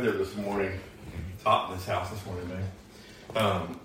there 0.00 0.12
this 0.12 0.36
morning. 0.36 0.78
Hot 1.44 1.70
in 1.70 1.76
this 1.76 1.86
house 1.86 2.10
this 2.10 2.24
morning, 2.26 2.48
man. 2.48 2.64
Um, 3.34 3.80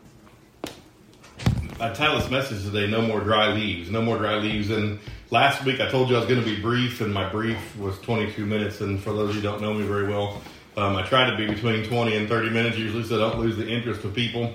I 1.80 1.90
this 1.94 2.30
message 2.30 2.64
today, 2.64 2.88
No 2.88 3.02
More 3.02 3.22
Dry 3.22 3.54
Leaves. 3.54 3.90
No 3.90 4.02
More 4.02 4.18
Dry 4.18 4.36
Leaves. 4.36 4.70
And 4.70 5.00
last 5.30 5.64
week 5.64 5.80
I 5.80 5.90
told 5.90 6.10
you 6.10 6.16
I 6.16 6.20
was 6.20 6.28
going 6.28 6.44
to 6.44 6.46
be 6.46 6.62
brief, 6.62 7.02
and 7.02 7.14
my 7.14 7.30
brief 7.30 7.78
was 7.78 7.98
22 8.00 8.46
minutes. 8.46 8.82
And 8.82 9.00
for 9.00 9.14
those 9.14 9.36
who 9.36 9.42
don't 9.42 9.62
know 9.62 9.74
me 9.74 9.86
very 9.86 10.08
well, 10.08 10.42
um, 10.78 10.96
I 10.96 11.04
try 11.04 11.30
to 11.30 11.38
be 11.38 11.48
between 11.48 11.86
20 11.86 12.16
and 12.16 12.28
30 12.28 12.50
minutes 12.50 12.78
usually 12.78 13.04
so 13.04 13.16
I 13.16 13.30
don't 13.30 13.40
lose 13.40 13.58
the 13.58 13.68
interest 13.68 14.04
of 14.04 14.14
people. 14.14 14.54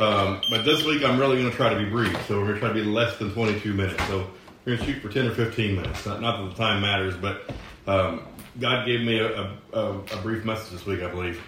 Um, 0.00 0.40
but 0.50 0.64
this 0.64 0.84
week 0.84 1.04
I'm 1.04 1.18
really 1.18 1.36
going 1.36 1.50
to 1.50 1.56
try 1.56 1.68
to 1.68 1.78
be 1.78 1.88
brief. 1.88 2.16
So 2.26 2.38
we're 2.38 2.46
going 2.46 2.54
to 2.54 2.60
try 2.60 2.68
to 2.68 2.74
be 2.74 2.84
less 2.84 3.18
than 3.18 3.32
22 3.32 3.74
minutes. 3.74 4.02
So 4.06 4.30
we're 4.64 4.76
going 4.76 4.86
to 4.86 4.92
shoot 4.92 5.02
for 5.02 5.10
10 5.10 5.26
or 5.26 5.34
15 5.34 5.76
minutes. 5.76 6.06
Not, 6.06 6.20
not 6.20 6.42
that 6.42 6.50
the 6.50 6.56
time 6.56 6.80
matters, 6.80 7.14
but 7.16 7.50
um, 7.86 8.26
God 8.58 8.86
gave 8.86 9.00
me 9.00 9.18
a, 9.18 9.56
a, 9.72 9.98
a, 9.98 10.16
brief 10.22 10.44
message 10.44 10.70
this 10.70 10.86
week, 10.86 11.02
I 11.02 11.10
believe. 11.10 11.42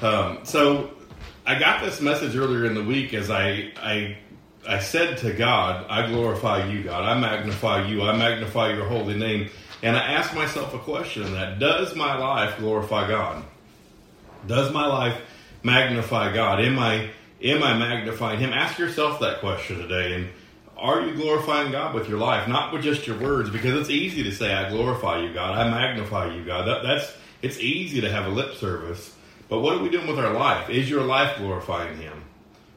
Um, 0.00 0.40
so 0.44 0.90
I 1.44 1.58
got 1.58 1.82
this 1.82 2.00
message 2.00 2.36
earlier 2.36 2.66
in 2.66 2.74
the 2.74 2.84
week 2.84 3.14
as 3.14 3.30
I, 3.30 3.72
I 3.76 4.18
I 4.68 4.80
said 4.80 5.18
to 5.18 5.32
God, 5.32 5.86
I 5.88 6.08
glorify 6.08 6.66
you, 6.66 6.82
God. 6.82 7.04
I 7.04 7.18
magnify 7.18 7.86
you. 7.86 8.02
I 8.02 8.16
magnify 8.16 8.74
your 8.74 8.86
holy 8.86 9.16
name. 9.16 9.48
And 9.82 9.96
I 9.96 10.12
asked 10.12 10.34
myself 10.34 10.74
a 10.74 10.78
question 10.78 11.34
that 11.34 11.58
does 11.58 11.94
my 11.94 12.16
life 12.18 12.58
glorify 12.58 13.06
God? 13.06 13.44
Does 14.46 14.72
my 14.72 14.86
life 14.86 15.20
magnify 15.62 16.32
God? 16.34 16.60
Am 16.60 16.78
I 16.78 17.10
am 17.42 17.62
I 17.62 17.78
magnifying 17.78 18.40
him? 18.40 18.52
Ask 18.52 18.78
yourself 18.78 19.20
that 19.20 19.40
question 19.40 19.78
today 19.78 20.14
and 20.14 20.28
are 20.76 21.00
you 21.00 21.14
glorifying 21.14 21.72
God 21.72 21.94
with 21.94 22.08
your 22.08 22.18
life, 22.18 22.48
not 22.48 22.72
with 22.72 22.82
just 22.82 23.06
your 23.06 23.18
words? 23.18 23.50
Because 23.50 23.80
it's 23.80 23.90
easy 23.90 24.22
to 24.24 24.32
say, 24.32 24.52
"I 24.52 24.68
glorify 24.68 25.22
you, 25.22 25.32
God. 25.32 25.56
I 25.56 25.68
magnify 25.70 26.34
you, 26.34 26.44
God." 26.44 26.66
That, 26.66 26.82
that's 26.82 27.12
it's 27.42 27.58
easy 27.58 28.00
to 28.00 28.10
have 28.10 28.26
a 28.26 28.28
lip 28.28 28.54
service, 28.54 29.14
but 29.48 29.60
what 29.60 29.76
are 29.76 29.82
we 29.82 29.88
doing 29.88 30.06
with 30.06 30.18
our 30.18 30.32
life? 30.32 30.68
Is 30.68 30.90
your 30.90 31.02
life 31.02 31.38
glorifying 31.38 31.96
Him? 31.98 32.24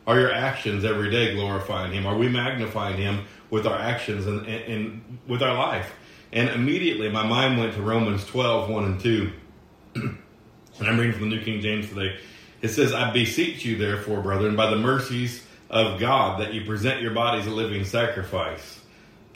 Are 0.07 0.19
your 0.19 0.33
actions 0.33 0.85
every 0.85 1.11
day 1.11 1.35
glorifying 1.35 1.91
Him? 1.91 2.05
Are 2.05 2.17
we 2.17 2.29
magnifying 2.29 2.97
Him 2.97 3.25
with 3.49 3.67
our 3.67 3.77
actions 3.77 4.25
and, 4.25 4.45
and, 4.47 4.63
and 4.63 5.19
with 5.27 5.43
our 5.43 5.55
life? 5.55 5.91
And 6.31 6.49
immediately, 6.49 7.09
my 7.09 7.25
mind 7.25 7.59
went 7.59 7.73
to 7.73 7.81
Romans 7.81 8.25
12, 8.25 8.69
1 8.69 8.83
and 8.83 8.99
2. 8.99 9.31
and 9.95 10.17
I'm 10.81 10.97
reading 10.97 11.13
from 11.13 11.29
the 11.29 11.35
New 11.35 11.43
King 11.43 11.61
James 11.61 11.89
today. 11.89 12.17
It 12.61 12.69
says, 12.69 12.93
"I 12.93 13.11
beseech 13.11 13.65
you, 13.65 13.77
therefore, 13.77 14.21
brethren, 14.21 14.55
by 14.55 14.69
the 14.69 14.77
mercies." 14.77 15.45
Of 15.69 15.99
God 15.99 16.41
that 16.41 16.53
you 16.53 16.65
present 16.65 17.01
your 17.01 17.11
bodies 17.11 17.45
a 17.45 17.51
living 17.51 17.85
sacrifice. 17.85 18.78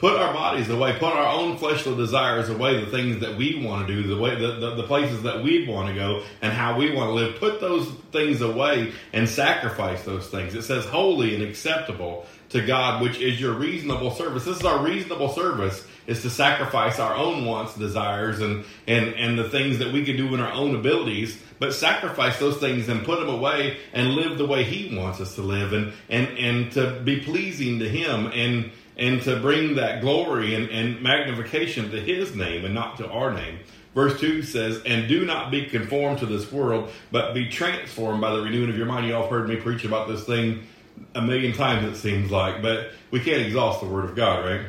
Put 0.04 0.20
our 0.20 0.34
bodies 0.34 0.68
away, 0.68 0.92
put 0.98 1.14
our 1.14 1.26
own 1.26 1.56
fleshly 1.56 1.96
desires 1.96 2.50
away, 2.50 2.78
the 2.78 2.90
things 2.90 3.20
that 3.20 3.38
we 3.38 3.64
want 3.64 3.88
to 3.88 3.94
do, 3.94 4.06
the 4.06 4.20
way 4.20 4.34
the, 4.34 4.56
the, 4.56 4.74
the 4.74 4.82
places 4.82 5.22
that 5.22 5.42
we 5.42 5.66
want 5.66 5.88
to 5.88 5.94
go 5.94 6.22
and 6.42 6.52
how 6.52 6.76
we 6.76 6.94
want 6.94 7.08
to 7.08 7.14
live. 7.14 7.40
Put 7.40 7.58
those 7.58 7.88
things 8.12 8.42
away 8.42 8.92
and 9.14 9.26
sacrifice 9.26 10.04
those 10.04 10.28
things. 10.28 10.54
It 10.54 10.64
says 10.64 10.84
holy 10.84 11.34
and 11.34 11.42
acceptable 11.42 12.26
to 12.50 12.60
God, 12.66 13.00
which 13.00 13.18
is 13.18 13.40
your 13.40 13.54
reasonable 13.54 14.10
service. 14.10 14.44
This 14.44 14.58
is 14.58 14.66
our 14.66 14.84
reasonable 14.84 15.30
service 15.30 15.86
is 16.06 16.20
to 16.20 16.28
sacrifice 16.28 16.98
our 16.98 17.14
own 17.14 17.46
wants, 17.46 17.74
desires, 17.74 18.40
and, 18.40 18.66
and, 18.86 19.14
and 19.14 19.38
the 19.38 19.48
things 19.48 19.78
that 19.78 19.90
we 19.90 20.04
can 20.04 20.18
do 20.18 20.34
in 20.34 20.40
our 20.40 20.52
own 20.52 20.74
abilities, 20.74 21.40
but 21.58 21.72
sacrifice 21.72 22.38
those 22.38 22.58
things 22.58 22.90
and 22.90 23.06
put 23.06 23.20
them 23.20 23.30
away 23.30 23.78
and 23.94 24.10
live 24.10 24.36
the 24.36 24.44
way 24.44 24.64
He 24.64 24.94
wants 24.94 25.18
us 25.22 25.34
to 25.36 25.40
live 25.40 25.72
and, 25.72 25.94
and, 26.10 26.28
and 26.36 26.72
to 26.72 27.00
be 27.00 27.20
pleasing 27.20 27.78
to 27.78 27.88
Him 27.88 28.26
and, 28.26 28.70
and 28.96 29.22
to 29.22 29.40
bring 29.40 29.76
that 29.76 30.00
glory 30.00 30.54
and, 30.54 30.68
and 30.70 31.02
magnification 31.02 31.90
to 31.90 32.00
His 32.00 32.34
name 32.34 32.64
and 32.64 32.74
not 32.74 32.96
to 32.98 33.08
our 33.08 33.32
name. 33.32 33.58
Verse 33.94 34.18
2 34.20 34.42
says, 34.42 34.82
And 34.84 35.08
do 35.08 35.24
not 35.24 35.50
be 35.50 35.66
conformed 35.66 36.18
to 36.18 36.26
this 36.26 36.50
world, 36.50 36.90
but 37.12 37.32
be 37.32 37.48
transformed 37.48 38.20
by 38.20 38.32
the 38.32 38.42
renewing 38.42 38.70
of 38.70 38.76
your 38.76 38.86
mind. 38.86 39.06
You 39.06 39.14
all 39.14 39.22
have 39.22 39.30
heard 39.30 39.48
me 39.48 39.56
preach 39.56 39.84
about 39.84 40.08
this 40.08 40.24
thing 40.24 40.66
a 41.14 41.22
million 41.22 41.52
times, 41.52 41.86
it 41.86 42.00
seems 42.00 42.30
like, 42.30 42.62
but 42.62 42.90
we 43.10 43.20
can't 43.20 43.42
exhaust 43.42 43.80
the 43.80 43.86
Word 43.86 44.04
of 44.04 44.16
God, 44.16 44.44
right? 44.44 44.66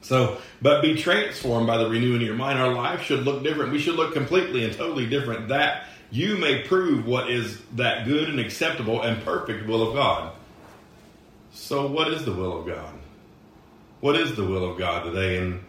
So, 0.00 0.38
but 0.62 0.80
be 0.80 0.94
transformed 0.94 1.66
by 1.66 1.78
the 1.78 1.88
renewing 1.88 2.16
of 2.16 2.22
your 2.22 2.36
mind. 2.36 2.58
Our 2.58 2.72
life 2.72 3.02
should 3.02 3.24
look 3.24 3.42
different. 3.42 3.72
We 3.72 3.78
should 3.78 3.96
look 3.96 4.14
completely 4.14 4.64
and 4.64 4.72
totally 4.74 5.06
different. 5.06 5.48
That 5.48 5.86
you 6.10 6.36
may 6.36 6.62
prove 6.62 7.06
what 7.06 7.30
is 7.30 7.60
that 7.74 8.06
good 8.06 8.28
and 8.28 8.40
acceptable 8.40 9.02
and 9.02 9.22
perfect 9.22 9.66
will 9.66 9.88
of 9.88 9.94
God. 9.94 10.32
So, 11.52 11.86
what 11.86 12.08
is 12.08 12.24
the 12.24 12.32
will 12.32 12.60
of 12.60 12.66
God? 12.66 12.97
What 14.00 14.16
is 14.16 14.36
the 14.36 14.44
will 14.44 14.70
of 14.70 14.78
God 14.78 15.04
today? 15.04 15.38
And 15.38 15.64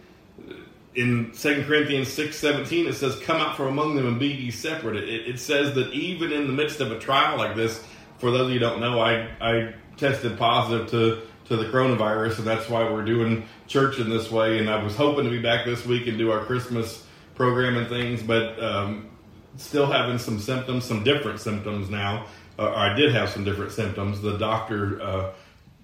in 0.94 1.32
2 1.32 1.64
Corinthians 1.66 2.08
6 2.08 2.36
17, 2.36 2.86
it 2.86 2.94
says, 2.94 3.18
Come 3.20 3.40
out 3.40 3.56
from 3.56 3.68
among 3.68 3.96
them 3.96 4.06
and 4.06 4.18
be 4.18 4.28
ye 4.28 4.50
separate. 4.50 4.96
It, 4.96 5.28
it, 5.28 5.38
says 5.38 5.74
that 5.74 5.92
even 5.92 6.32
in 6.32 6.46
the 6.46 6.52
midst 6.52 6.80
of 6.80 6.92
a 6.92 6.98
trial 6.98 7.38
like 7.38 7.56
this, 7.56 7.82
for 8.18 8.30
those 8.30 8.42
of 8.42 8.48
you 8.48 8.54
who 8.54 8.60
don't 8.60 8.80
know, 8.80 9.00
I, 9.00 9.28
I 9.40 9.74
tested 9.96 10.38
positive 10.38 10.90
to 10.90 11.22
to 11.50 11.56
the 11.56 11.64
coronavirus, 11.64 12.38
and 12.38 12.46
that's 12.46 12.68
why 12.68 12.88
we're 12.88 13.04
doing 13.04 13.44
church 13.66 13.98
in 13.98 14.08
this 14.08 14.30
way. 14.30 14.58
And 14.58 14.70
I 14.70 14.80
was 14.80 14.94
hoping 14.94 15.24
to 15.24 15.30
be 15.30 15.42
back 15.42 15.64
this 15.64 15.84
week 15.84 16.06
and 16.06 16.16
do 16.16 16.30
our 16.30 16.44
Christmas 16.44 17.04
program 17.34 17.76
and 17.76 17.88
things, 17.88 18.22
but 18.22 18.62
um, 18.62 19.10
still 19.56 19.86
having 19.86 20.16
some 20.16 20.38
symptoms, 20.38 20.84
some 20.84 21.02
different 21.02 21.40
symptoms 21.40 21.90
now. 21.90 22.26
Uh, 22.56 22.70
I 22.70 22.94
did 22.94 23.12
have 23.12 23.30
some 23.30 23.42
different 23.42 23.72
symptoms. 23.72 24.20
The 24.20 24.38
doctor 24.38 25.02
uh, 25.02 25.32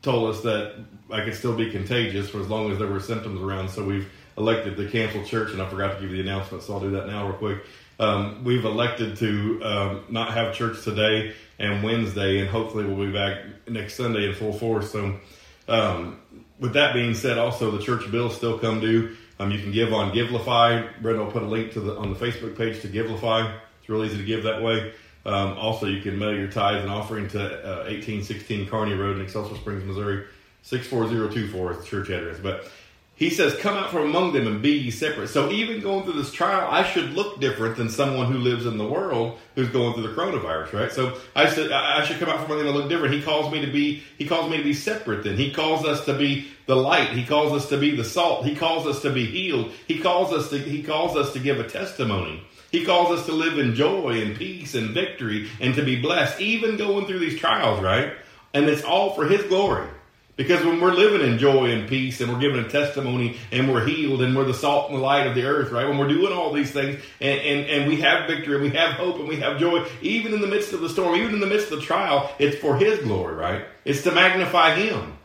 told 0.06 0.32
us 0.32 0.42
that 0.42 0.76
I 1.10 1.24
could 1.24 1.34
still 1.34 1.56
be 1.56 1.70
contagious 1.70 2.30
for 2.30 2.40
as 2.40 2.48
long 2.48 2.70
as 2.70 2.78
there 2.78 2.86
were 2.86 3.00
symptoms 3.00 3.42
around. 3.42 3.68
So 3.70 3.84
we've 3.84 4.08
elected 4.38 4.76
to 4.76 4.88
cancel 4.88 5.24
church, 5.24 5.52
and 5.52 5.60
I 5.60 5.68
forgot 5.68 5.96
to 5.96 6.00
give 6.00 6.12
you 6.12 6.22
the 6.22 6.30
announcement, 6.30 6.62
so 6.62 6.74
I'll 6.74 6.80
do 6.80 6.92
that 6.92 7.08
now 7.08 7.26
real 7.26 7.36
quick. 7.36 7.58
Um, 7.98 8.44
we've 8.44 8.64
elected 8.64 9.16
to 9.16 9.60
um, 9.64 10.04
not 10.08 10.32
have 10.32 10.54
church 10.54 10.84
today 10.84 11.34
and 11.58 11.82
Wednesday, 11.82 12.38
and 12.38 12.48
hopefully 12.48 12.84
we'll 12.84 13.06
be 13.06 13.12
back 13.12 13.38
next 13.68 13.94
Sunday 13.94 14.28
in 14.28 14.34
full 14.34 14.52
force. 14.52 14.92
So 14.92 15.18
um, 15.66 16.20
with 16.60 16.74
that 16.74 16.94
being 16.94 17.14
said, 17.14 17.36
also 17.36 17.70
the 17.70 17.82
church 17.82 18.08
bills 18.10 18.36
still 18.36 18.58
come 18.58 18.80
due. 18.80 19.16
Um, 19.40 19.50
you 19.50 19.58
can 19.58 19.72
give 19.72 19.92
on 19.92 20.12
Givelify. 20.12 21.02
Brenda 21.02 21.24
will 21.24 21.32
put 21.32 21.42
a 21.42 21.46
link 21.46 21.72
to 21.72 21.80
the 21.80 21.96
on 21.96 22.12
the 22.12 22.18
Facebook 22.18 22.56
page 22.56 22.80
to 22.82 22.88
Givelify. 22.88 23.58
It's 23.80 23.88
real 23.88 24.04
easy 24.04 24.18
to 24.18 24.24
give 24.24 24.44
that 24.44 24.62
way. 24.62 24.92
Um, 25.26 25.58
also, 25.58 25.86
you 25.86 26.00
can 26.00 26.18
mail 26.18 26.34
your 26.34 26.48
tithes 26.48 26.82
and 26.82 26.90
offering 26.90 27.28
to 27.30 27.40
uh, 27.40 27.84
1816 27.88 28.68
Kearney 28.68 28.94
Road 28.94 29.16
in 29.16 29.22
Excelsior 29.22 29.56
Springs, 29.56 29.84
Missouri. 29.84 30.24
64024 30.62 31.72
is 31.72 31.78
the 31.78 31.84
church 31.84 32.10
address. 32.10 32.38
But 32.40 32.70
he 33.16 33.30
says, 33.30 33.56
Come 33.56 33.76
out 33.76 33.90
from 33.90 34.02
among 34.02 34.34
them 34.34 34.46
and 34.46 34.62
be 34.62 34.72
ye 34.72 34.90
separate. 34.90 35.28
So 35.28 35.50
even 35.50 35.80
going 35.80 36.04
through 36.04 36.20
this 36.20 36.32
trial, 36.32 36.68
I 36.70 36.84
should 36.84 37.14
look 37.14 37.40
different 37.40 37.76
than 37.76 37.88
someone 37.88 38.30
who 38.30 38.38
lives 38.38 38.66
in 38.66 38.78
the 38.78 38.86
world 38.86 39.38
who's 39.54 39.70
going 39.70 39.94
through 39.94 40.02
the 40.02 40.14
coronavirus, 40.14 40.72
right? 40.74 40.92
So 40.92 41.18
I 41.34 41.48
said 41.48 41.72
I 41.72 42.04
should 42.04 42.18
come 42.18 42.28
out 42.28 42.40
from 42.40 42.52
among 42.52 42.58
them 42.58 42.68
and 42.68 42.76
look 42.76 42.88
different. 42.88 43.14
He 43.14 43.22
calls 43.22 43.50
me 43.50 43.64
to 43.64 43.72
be 43.72 44.02
he 44.18 44.26
calls 44.26 44.50
me 44.50 44.58
to 44.58 44.62
be 44.62 44.74
separate 44.74 45.24
then. 45.24 45.36
He 45.36 45.50
calls 45.50 45.84
us 45.86 46.04
to 46.04 46.16
be 46.16 46.48
the 46.66 46.76
light. 46.76 47.10
He 47.10 47.24
calls 47.24 47.52
us 47.52 47.68
to 47.70 47.78
be 47.78 47.96
the 47.96 48.04
salt. 48.04 48.44
He 48.44 48.54
calls 48.54 48.86
us 48.86 49.00
to 49.02 49.10
be 49.10 49.24
healed. 49.24 49.72
He 49.88 49.98
calls 49.98 50.32
us 50.32 50.50
to 50.50 50.58
he 50.58 50.82
calls 50.82 51.16
us 51.16 51.32
to 51.32 51.40
give 51.40 51.58
a 51.58 51.66
testimony. 51.66 52.42
He 52.70 52.84
calls 52.84 53.18
us 53.18 53.26
to 53.26 53.32
live 53.32 53.58
in 53.58 53.74
joy 53.74 54.20
and 54.22 54.36
peace 54.36 54.74
and 54.74 54.90
victory 54.90 55.48
and 55.60 55.74
to 55.76 55.82
be 55.82 56.00
blessed, 56.00 56.40
even 56.40 56.76
going 56.76 57.06
through 57.06 57.20
these 57.20 57.38
trials, 57.38 57.82
right? 57.82 58.14
And 58.52 58.66
it's 58.66 58.84
all 58.84 59.14
for 59.14 59.26
his 59.26 59.42
glory. 59.44 59.88
Because 60.36 60.62
when 60.66 60.82
we're 60.82 60.92
living 60.92 61.26
in 61.26 61.38
joy 61.38 61.70
and 61.70 61.88
peace 61.88 62.20
and 62.20 62.30
we're 62.30 62.38
giving 62.38 62.62
a 62.62 62.68
testimony 62.68 63.38
and 63.50 63.72
we're 63.72 63.86
healed 63.86 64.20
and 64.20 64.36
we're 64.36 64.44
the 64.44 64.52
salt 64.52 64.90
and 64.90 64.98
the 64.98 65.02
light 65.02 65.26
of 65.26 65.34
the 65.34 65.44
earth, 65.44 65.72
right? 65.72 65.88
When 65.88 65.96
we're 65.96 66.08
doing 66.08 66.30
all 66.30 66.52
these 66.52 66.70
things 66.70 67.00
and, 67.22 67.40
and, 67.40 67.66
and 67.70 67.88
we 67.88 68.02
have 68.02 68.28
victory 68.28 68.56
and 68.56 68.62
we 68.62 68.70
have 68.70 68.92
hope 68.92 69.16
and 69.16 69.26
we 69.26 69.36
have 69.36 69.58
joy, 69.58 69.86
even 70.02 70.34
in 70.34 70.42
the 70.42 70.46
midst 70.46 70.74
of 70.74 70.82
the 70.82 70.90
storm, 70.90 71.16
even 71.16 71.32
in 71.32 71.40
the 71.40 71.46
midst 71.46 71.72
of 71.72 71.80
the 71.80 71.86
trial, 71.86 72.30
it's 72.38 72.58
for 72.58 72.76
His 72.76 72.98
glory, 72.98 73.34
right? 73.34 73.64
It's 73.86 74.02
to 74.02 74.12
magnify 74.12 74.74
Him. 74.74 75.16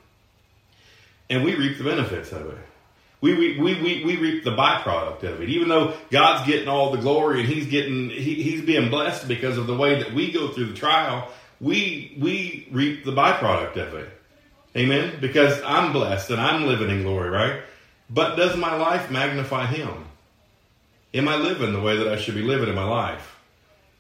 And 1.30 1.44
we 1.44 1.56
reap 1.56 1.78
the 1.78 1.84
benefits 1.84 2.32
of 2.32 2.46
it. 2.48 2.58
We, 3.22 3.36
we, 3.36 3.60
we, 3.60 4.04
we, 4.04 4.18
reap 4.18 4.44
the 4.44 4.52
byproduct 4.52 5.24
of 5.24 5.42
it. 5.42 5.50
Even 5.50 5.70
though 5.70 5.96
God's 6.10 6.48
getting 6.48 6.68
all 6.68 6.92
the 6.92 6.98
glory 6.98 7.42
and 7.42 7.48
He's 7.50 7.68
getting, 7.68 8.10
he, 8.10 8.42
He's 8.42 8.62
being 8.62 8.90
blessed 8.90 9.28
because 9.28 9.60
of 9.60 9.68
the 9.68 9.76
way 9.76 10.02
that 10.02 10.14
we 10.14 10.32
go 10.32 10.48
through 10.48 10.66
the 10.66 10.74
trial, 10.74 11.30
we, 11.60 12.18
we 12.20 12.68
reap 12.72 13.06
the 13.06 13.12
byproduct 13.12 13.78
of 13.78 13.94
it. 13.94 14.10
Amen? 14.76 15.18
Because 15.22 15.62
I'm 15.64 15.94
blessed 15.94 16.32
and 16.32 16.42
I'm 16.42 16.66
living 16.66 16.90
in 16.90 17.04
glory, 17.04 17.30
right? 17.30 17.62
But 18.10 18.36
does 18.36 18.58
my 18.58 18.76
life 18.76 19.12
magnify 19.12 19.68
Him? 19.68 20.06
Am 21.14 21.28
I 21.28 21.36
living 21.36 21.74
the 21.74 21.82
way 21.82 21.98
that 21.98 22.08
I 22.08 22.18
should 22.18 22.36
be 22.36 22.42
living 22.42 22.70
in 22.70 22.76
my 22.76 22.86
life? 22.86 23.38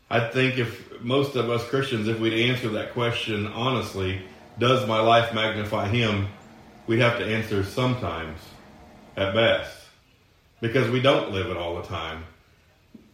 I 0.09 0.27
think 0.27 0.57
if 0.57 1.01
most 1.01 1.35
of 1.35 1.49
us 1.49 1.63
Christians, 1.67 2.07
if 2.07 2.19
we'd 2.19 2.49
answer 2.49 2.69
that 2.69 2.93
question 2.93 3.47
honestly, 3.47 4.21
does 4.59 4.87
my 4.87 4.99
life 4.99 5.33
magnify 5.33 5.87
Him? 5.87 6.27
We'd 6.87 6.99
have 6.99 7.17
to 7.19 7.25
answer 7.25 7.63
sometimes, 7.63 8.39
at 9.15 9.33
best, 9.33 9.75
because 10.61 10.89
we 10.89 11.01
don't 11.01 11.31
live 11.31 11.47
it 11.47 11.57
all 11.57 11.75
the 11.81 11.87
time. 11.87 12.23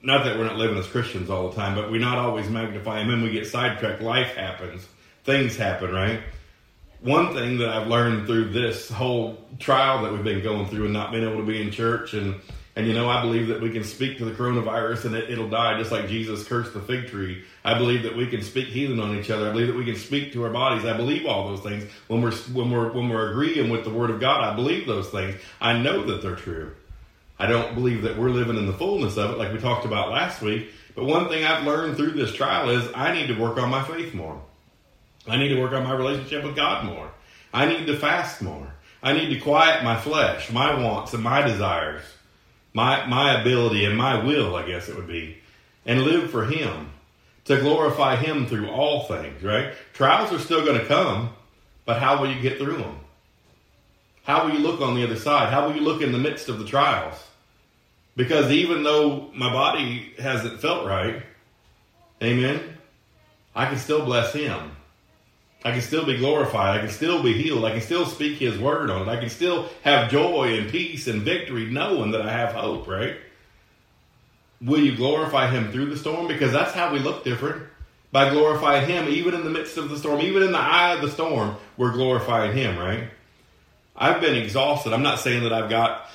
Not 0.03 0.23
that 0.25 0.37
we're 0.37 0.45
not 0.45 0.57
living 0.57 0.77
as 0.77 0.87
Christians 0.87 1.29
all 1.29 1.49
the 1.49 1.55
time, 1.55 1.75
but 1.75 1.91
we're 1.91 1.99
not 1.99 2.17
always 2.17 2.49
magnify 2.49 3.01
Him 3.03 3.21
we 3.21 3.31
get 3.31 3.47
sidetracked. 3.47 4.01
Life 4.01 4.35
happens, 4.35 4.87
things 5.23 5.57
happen, 5.57 5.91
right? 5.91 6.21
one 7.01 7.33
thing 7.33 7.59
that 7.59 7.69
I've 7.69 7.87
learned 7.87 8.25
through 8.25 8.49
this 8.49 8.89
whole 8.89 9.37
trial 9.59 10.03
that 10.03 10.11
we've 10.11 10.23
been 10.23 10.43
going 10.43 10.67
through 10.67 10.85
and 10.85 10.93
not 10.93 11.11
being 11.11 11.23
able 11.23 11.37
to 11.37 11.45
be 11.45 11.61
in 11.61 11.71
church 11.71 12.13
and 12.13 12.35
And 12.77 12.85
you 12.85 12.93
know, 12.93 13.09
I 13.09 13.23
believe 13.23 13.47
that 13.47 13.59
we 13.59 13.71
can 13.71 13.83
speak 13.83 14.19
to 14.19 14.25
the 14.25 14.33
coronavirus 14.33 15.05
and 15.05 15.15
it, 15.15 15.31
it'll 15.31 15.49
die 15.49 15.79
just 15.79 15.91
like 15.91 16.07
Jesus 16.07 16.47
cursed 16.47 16.75
the 16.75 16.79
fig 16.79 17.07
tree. 17.07 17.43
I 17.65 17.75
believe 17.75 18.03
that 18.03 18.15
we 18.15 18.27
can 18.27 18.43
speak 18.43 18.67
healing 18.67 18.99
on 18.99 19.17
each 19.17 19.31
other. 19.31 19.49
I 19.49 19.51
believe 19.51 19.65
that 19.65 19.75
we 19.75 19.83
can 19.83 19.95
speak 19.95 20.31
to 20.33 20.43
our 20.43 20.51
bodies. 20.51 20.85
I 20.85 20.95
believe 20.95 21.25
all 21.25 21.47
those 21.47 21.61
things. 21.61 21.89
When 22.05 22.21
we're 22.21 22.35
when 22.53 22.69
we're 22.69 22.91
when 22.91 23.09
we're 23.09 23.31
agreeing 23.31 23.71
with 23.71 23.83
the 23.83 23.89
word 23.89 24.11
of 24.11 24.19
God, 24.19 24.43
I 24.43 24.55
believe 24.55 24.85
those 24.85 25.09
things. 25.09 25.41
I 25.59 25.75
know 25.79 26.05
that 26.05 26.21
they're 26.21 26.35
true. 26.35 26.75
I 27.39 27.47
don't 27.47 27.73
believe 27.73 28.03
that 28.03 28.15
we're 28.15 28.29
living 28.29 28.57
in 28.57 28.67
the 28.67 28.73
fullness 28.73 29.17
of 29.17 29.31
it 29.31 29.39
like 29.39 29.51
we 29.51 29.57
talked 29.57 29.85
about 29.85 30.11
last 30.11 30.43
week. 30.43 30.69
But 30.93 31.05
one 31.05 31.29
thing 31.29 31.45
I've 31.45 31.65
learned 31.65 31.97
through 31.97 32.11
this 32.11 32.31
trial 32.31 32.69
is 32.69 32.87
I 32.93 33.11
need 33.11 33.25
to 33.29 33.41
work 33.41 33.57
on 33.57 33.71
my 33.71 33.83
faith 33.85 34.13
more. 34.13 34.39
I 35.27 35.37
need 35.37 35.49
to 35.49 35.59
work 35.59 35.71
on 35.71 35.83
my 35.83 35.95
relationship 35.95 36.43
with 36.43 36.55
God 36.55 36.85
more. 36.85 37.09
I 37.51 37.65
need 37.65 37.87
to 37.87 37.97
fast 37.97 38.43
more. 38.43 38.71
I 39.01 39.13
need 39.13 39.33
to 39.33 39.39
quiet 39.39 39.83
my 39.83 39.99
flesh, 39.99 40.51
my 40.51 40.79
wants 40.79 41.15
and 41.15 41.23
my 41.23 41.41
desires 41.41 42.03
my 42.73 43.05
my 43.07 43.39
ability 43.41 43.85
and 43.85 43.97
my 43.97 44.23
will, 44.23 44.55
I 44.55 44.65
guess 44.65 44.89
it 44.89 44.95
would 44.95 45.07
be, 45.07 45.37
and 45.85 46.03
live 46.03 46.29
for 46.31 46.45
Him, 46.45 46.91
to 47.45 47.59
glorify 47.59 48.15
Him 48.15 48.45
through 48.45 48.69
all 48.69 49.03
things. 49.03 49.43
Right? 49.43 49.73
Trials 49.93 50.31
are 50.31 50.39
still 50.39 50.65
going 50.65 50.79
to 50.79 50.85
come, 50.85 51.29
but 51.85 51.99
how 51.99 52.21
will 52.21 52.31
you 52.31 52.41
get 52.41 52.57
through 52.57 52.77
them? 52.77 52.99
How 54.23 54.45
will 54.45 54.53
you 54.53 54.59
look 54.59 54.81
on 54.81 54.95
the 54.95 55.03
other 55.03 55.15
side? 55.15 55.51
How 55.53 55.67
will 55.67 55.75
you 55.75 55.81
look 55.81 56.01
in 56.01 56.11
the 56.11 56.17
midst 56.17 56.49
of 56.49 56.59
the 56.59 56.65
trials? 56.65 57.15
Because 58.15 58.51
even 58.51 58.83
though 58.83 59.29
my 59.33 59.51
body 59.53 60.13
hasn't 60.19 60.59
felt 60.59 60.85
right, 60.85 61.23
Amen, 62.21 62.59
I 63.55 63.67
can 63.67 63.77
still 63.77 64.03
bless 64.03 64.33
Him. 64.33 64.71
I 65.67 65.71
can 65.71 65.81
still 65.81 66.05
be 66.05 66.17
glorified. 66.17 66.77
I 66.77 66.79
can 66.79 66.89
still 66.89 67.21
be 67.21 67.33
healed. 67.33 67.65
I 67.65 67.71
can 67.71 67.81
still 67.81 68.05
speak 68.05 68.37
His 68.37 68.57
word 68.57 68.89
on 68.89 69.01
it. 69.07 69.11
I 69.11 69.19
can 69.19 69.29
still 69.29 69.69
have 69.83 70.09
joy 70.09 70.57
and 70.57 70.71
peace 70.71 71.07
and 71.07 71.23
victory 71.23 71.65
knowing 71.65 72.11
that 72.11 72.21
I 72.21 72.31
have 72.31 72.53
hope, 72.53 72.87
right? 72.87 73.17
Will 74.61 74.79
you 74.79 74.95
glorify 74.95 75.49
Him 75.49 75.71
through 75.73 75.87
the 75.87 75.97
storm? 75.97 76.27
Because 76.27 76.53
that's 76.53 76.71
how 76.71 76.93
we 76.93 76.99
look 76.99 77.25
different. 77.25 77.63
By 78.13 78.29
glorifying 78.29 78.87
Him, 78.87 79.09
even 79.09 79.33
in 79.33 79.43
the 79.43 79.49
midst 79.49 79.77
of 79.77 79.89
the 79.89 79.97
storm, 79.97 80.21
even 80.21 80.41
in 80.41 80.53
the 80.53 80.57
eye 80.57 80.93
of 80.93 81.01
the 81.01 81.11
storm, 81.11 81.57
we're 81.75 81.91
glorifying 81.91 82.55
Him, 82.55 82.79
right? 82.79 83.09
I've 83.93 84.21
been 84.21 84.35
exhausted. 84.35 84.93
I'm 84.93 85.03
not 85.03 85.19
saying 85.19 85.43
that 85.43 85.51
I've 85.51 85.69
got 85.69 86.09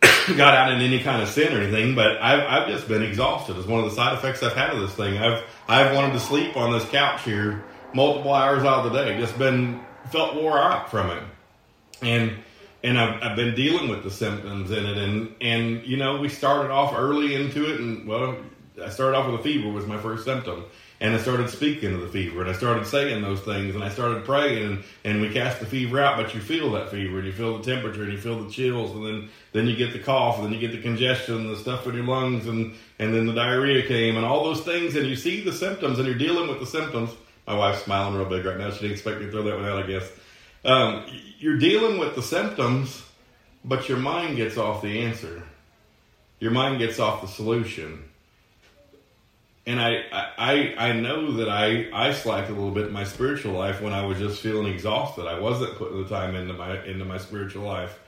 got 0.36 0.54
out 0.54 0.72
in 0.72 0.80
any 0.80 1.00
kind 1.00 1.20
of 1.20 1.28
sin 1.28 1.54
or 1.54 1.60
anything, 1.60 1.94
but 1.94 2.22
I've, 2.22 2.40
I've 2.40 2.68
just 2.68 2.88
been 2.88 3.02
exhausted. 3.02 3.58
It's 3.58 3.66
one 3.66 3.84
of 3.84 3.90
the 3.90 3.94
side 3.94 4.16
effects 4.16 4.42
I've 4.42 4.54
had 4.54 4.70
of 4.70 4.80
this 4.80 4.94
thing. 4.94 5.18
I've 5.18 5.44
I've 5.68 5.94
wanted 5.94 6.14
to 6.14 6.20
sleep 6.20 6.56
on 6.56 6.72
this 6.72 6.88
couch 6.88 7.24
here 7.24 7.64
multiple 7.94 8.32
hours 8.32 8.64
out 8.64 8.86
of 8.86 8.92
the 8.92 9.04
day. 9.04 9.18
Just 9.18 9.38
been 9.38 9.80
felt 10.10 10.34
wore 10.34 10.58
out 10.58 10.90
from 10.90 11.10
it, 11.10 11.22
and 12.02 12.32
and 12.84 12.98
I've, 12.98 13.22
I've 13.22 13.36
been 13.36 13.54
dealing 13.54 13.88
with 13.88 14.04
the 14.04 14.10
symptoms 14.10 14.70
in 14.70 14.84
it, 14.84 14.98
and 14.98 15.34
and 15.40 15.86
you 15.86 15.96
know 15.96 16.20
we 16.20 16.28
started 16.28 16.70
off 16.70 16.94
early 16.96 17.34
into 17.34 17.72
it, 17.72 17.80
and 17.80 18.06
well, 18.06 18.36
I 18.82 18.88
started 18.88 19.16
off 19.16 19.30
with 19.30 19.40
a 19.40 19.42
fever 19.42 19.68
was 19.68 19.86
my 19.86 19.98
first 19.98 20.24
symptom, 20.24 20.64
and 21.00 21.14
I 21.14 21.18
started 21.18 21.50
speaking 21.50 21.92
of 21.94 22.00
the 22.00 22.08
fever, 22.08 22.40
and 22.40 22.50
I 22.50 22.52
started 22.52 22.86
saying 22.86 23.22
those 23.22 23.40
things, 23.40 23.74
and 23.74 23.82
I 23.82 23.88
started 23.88 24.24
praying, 24.24 24.64
and, 24.64 24.84
and 25.04 25.20
we 25.20 25.32
cast 25.32 25.60
the 25.60 25.66
fever 25.66 26.00
out, 26.00 26.16
but 26.16 26.34
you 26.34 26.40
feel 26.40 26.70
that 26.72 26.90
fever, 26.90 27.18
and 27.18 27.26
you 27.26 27.32
feel 27.32 27.58
the 27.58 27.64
temperature, 27.64 28.04
and 28.04 28.12
you 28.12 28.18
feel 28.18 28.42
the 28.42 28.50
chills, 28.50 28.92
and 28.92 29.04
then 29.04 29.28
then 29.52 29.66
you 29.66 29.74
get 29.74 29.92
the 29.92 29.98
cough, 29.98 30.36
and 30.36 30.46
then 30.46 30.52
you 30.52 30.60
get 30.60 30.72
the 30.72 30.82
congestion, 30.82 31.36
and 31.36 31.50
the 31.50 31.56
stuff 31.56 31.86
in 31.86 31.94
your 31.94 32.04
lungs, 32.04 32.46
and 32.46 32.74
and 33.00 33.12
then 33.12 33.26
the 33.26 33.34
diarrhea 33.34 33.86
came, 33.86 34.16
and 34.16 34.24
all 34.24 34.44
those 34.44 34.60
things, 34.60 34.94
and 34.94 35.06
you 35.06 35.16
see 35.16 35.42
the 35.42 35.52
symptoms, 35.52 35.98
and 35.98 36.06
you're 36.06 36.18
dealing 36.18 36.48
with 36.48 36.60
the 36.60 36.66
symptoms 36.66 37.10
my 37.48 37.54
wife's 37.54 37.82
smiling 37.82 38.14
real 38.14 38.28
big 38.28 38.44
right 38.44 38.58
now. 38.58 38.70
She 38.70 38.80
didn't 38.80 38.92
expect 38.92 39.20
me 39.20 39.26
to 39.26 39.32
throw 39.32 39.42
that 39.44 39.56
one 39.56 39.64
out, 39.64 39.82
I 39.82 39.86
guess. 39.86 40.10
Um, 40.66 41.06
you're 41.38 41.56
dealing 41.56 41.98
with 41.98 42.14
the 42.14 42.22
symptoms, 42.22 43.02
but 43.64 43.88
your 43.88 43.96
mind 43.96 44.36
gets 44.36 44.58
off 44.58 44.82
the 44.82 45.00
answer. 45.00 45.42
Your 46.40 46.50
mind 46.50 46.78
gets 46.78 46.98
off 46.98 47.22
the 47.22 47.26
solution. 47.26 48.04
And 49.66 49.80
I, 49.80 50.02
I, 50.12 50.74
I 50.78 50.92
know 50.92 51.32
that 51.36 51.48
I, 51.48 51.88
I 51.92 52.12
slacked 52.12 52.50
a 52.50 52.52
little 52.52 52.70
bit 52.70 52.88
in 52.88 52.92
my 52.92 53.04
spiritual 53.04 53.52
life 53.54 53.80
when 53.80 53.94
I 53.94 54.04
was 54.04 54.18
just 54.18 54.42
feeling 54.42 54.66
exhausted. 54.66 55.26
I 55.26 55.38
wasn't 55.40 55.74
putting 55.76 56.02
the 56.02 56.08
time 56.08 56.34
into 56.34 56.52
my 56.52 56.82
into 56.84 57.04
my 57.06 57.18
spiritual 57.18 57.64
life. 57.64 57.98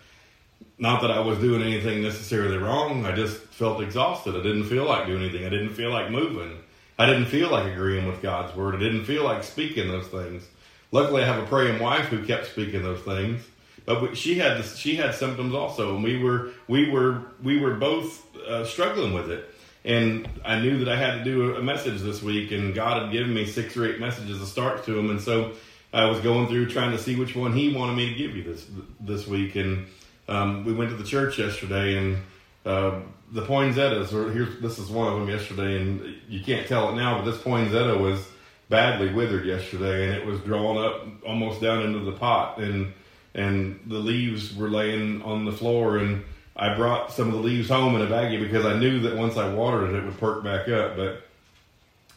Not 0.78 1.00
that 1.02 1.10
I 1.10 1.20
was 1.20 1.38
doing 1.38 1.62
anything 1.62 2.02
necessarily 2.02 2.58
wrong. 2.58 3.06
I 3.06 3.12
just 3.12 3.38
felt 3.38 3.82
exhausted. 3.82 4.34
I 4.34 4.42
didn't 4.42 4.64
feel 4.64 4.84
like 4.84 5.06
doing 5.06 5.22
anything. 5.22 5.46
I 5.46 5.50
didn't 5.50 5.74
feel 5.74 5.90
like 5.90 6.10
moving. 6.10 6.58
I 7.00 7.06
didn't 7.06 7.26
feel 7.26 7.50
like 7.50 7.72
agreeing 7.72 8.06
with 8.06 8.20
God's 8.20 8.54
word. 8.54 8.74
I 8.74 8.78
didn't 8.78 9.06
feel 9.06 9.24
like 9.24 9.42
speaking 9.42 9.88
those 9.88 10.08
things. 10.08 10.46
Luckily, 10.92 11.22
I 11.22 11.26
have 11.26 11.42
a 11.42 11.46
praying 11.46 11.80
wife 11.80 12.04
who 12.08 12.22
kept 12.26 12.48
speaking 12.48 12.82
those 12.82 13.00
things. 13.00 13.42
But 13.86 14.18
she 14.18 14.34
had 14.34 14.62
she 14.66 14.96
had 14.96 15.14
symptoms 15.14 15.54
also, 15.54 15.94
and 15.94 16.04
we 16.04 16.22
were 16.22 16.50
we 16.68 16.90
were 16.90 17.22
we 17.42 17.58
were 17.58 17.72
both 17.72 18.36
uh, 18.36 18.66
struggling 18.66 19.14
with 19.14 19.30
it. 19.30 19.48
And 19.82 20.28
I 20.44 20.60
knew 20.60 20.84
that 20.84 20.90
I 20.90 20.96
had 20.96 21.16
to 21.16 21.24
do 21.24 21.56
a 21.56 21.62
message 21.62 22.02
this 22.02 22.22
week, 22.22 22.50
and 22.52 22.74
God 22.74 23.02
had 23.02 23.12
given 23.12 23.32
me 23.32 23.46
six 23.46 23.78
or 23.78 23.86
eight 23.86 23.98
messages 23.98 24.38
to 24.38 24.44
start 24.44 24.84
to 24.84 24.92
them, 24.92 25.08
and 25.08 25.22
so 25.22 25.52
I 25.94 26.04
was 26.04 26.20
going 26.20 26.48
through 26.48 26.68
trying 26.68 26.92
to 26.92 26.98
see 26.98 27.16
which 27.16 27.34
one 27.34 27.54
He 27.54 27.74
wanted 27.74 27.96
me 27.96 28.10
to 28.10 28.14
give 28.14 28.36
you 28.36 28.42
this 28.42 28.66
this 29.00 29.26
week. 29.26 29.56
And 29.56 29.86
um, 30.28 30.66
we 30.66 30.74
went 30.74 30.90
to 30.90 30.96
the 30.96 31.04
church 31.04 31.38
yesterday, 31.38 31.96
and 31.96 32.18
uh, 32.64 33.00
the 33.32 33.42
poinsettias, 33.42 34.12
or 34.12 34.30
here's 34.32 34.60
this 34.60 34.78
is 34.78 34.90
one 34.90 35.12
of 35.12 35.18
them 35.18 35.28
yesterday, 35.28 35.80
and 35.80 36.16
you 36.28 36.42
can't 36.42 36.66
tell 36.66 36.90
it 36.90 36.96
now, 36.96 37.18
but 37.18 37.30
this 37.30 37.40
poinsettia 37.40 37.96
was 37.96 38.26
badly 38.68 39.12
withered 39.12 39.46
yesterday, 39.46 40.08
and 40.08 40.16
it 40.16 40.26
was 40.26 40.40
drawn 40.40 40.76
up 40.76 41.06
almost 41.26 41.60
down 41.60 41.82
into 41.82 42.00
the 42.00 42.12
pot, 42.12 42.58
and 42.58 42.92
and 43.34 43.80
the 43.86 43.98
leaves 43.98 44.54
were 44.54 44.68
laying 44.68 45.22
on 45.22 45.44
the 45.44 45.52
floor, 45.52 45.98
and 45.98 46.24
I 46.56 46.74
brought 46.74 47.12
some 47.12 47.28
of 47.28 47.34
the 47.34 47.40
leaves 47.40 47.68
home 47.68 47.94
in 47.94 48.02
a 48.02 48.06
baggie 48.06 48.40
because 48.40 48.66
I 48.66 48.76
knew 48.78 49.00
that 49.00 49.16
once 49.16 49.36
I 49.36 49.52
watered 49.52 49.90
it, 49.90 49.96
it 49.96 50.04
would 50.04 50.18
perk 50.18 50.44
back 50.44 50.68
up, 50.68 50.96
but. 50.96 51.22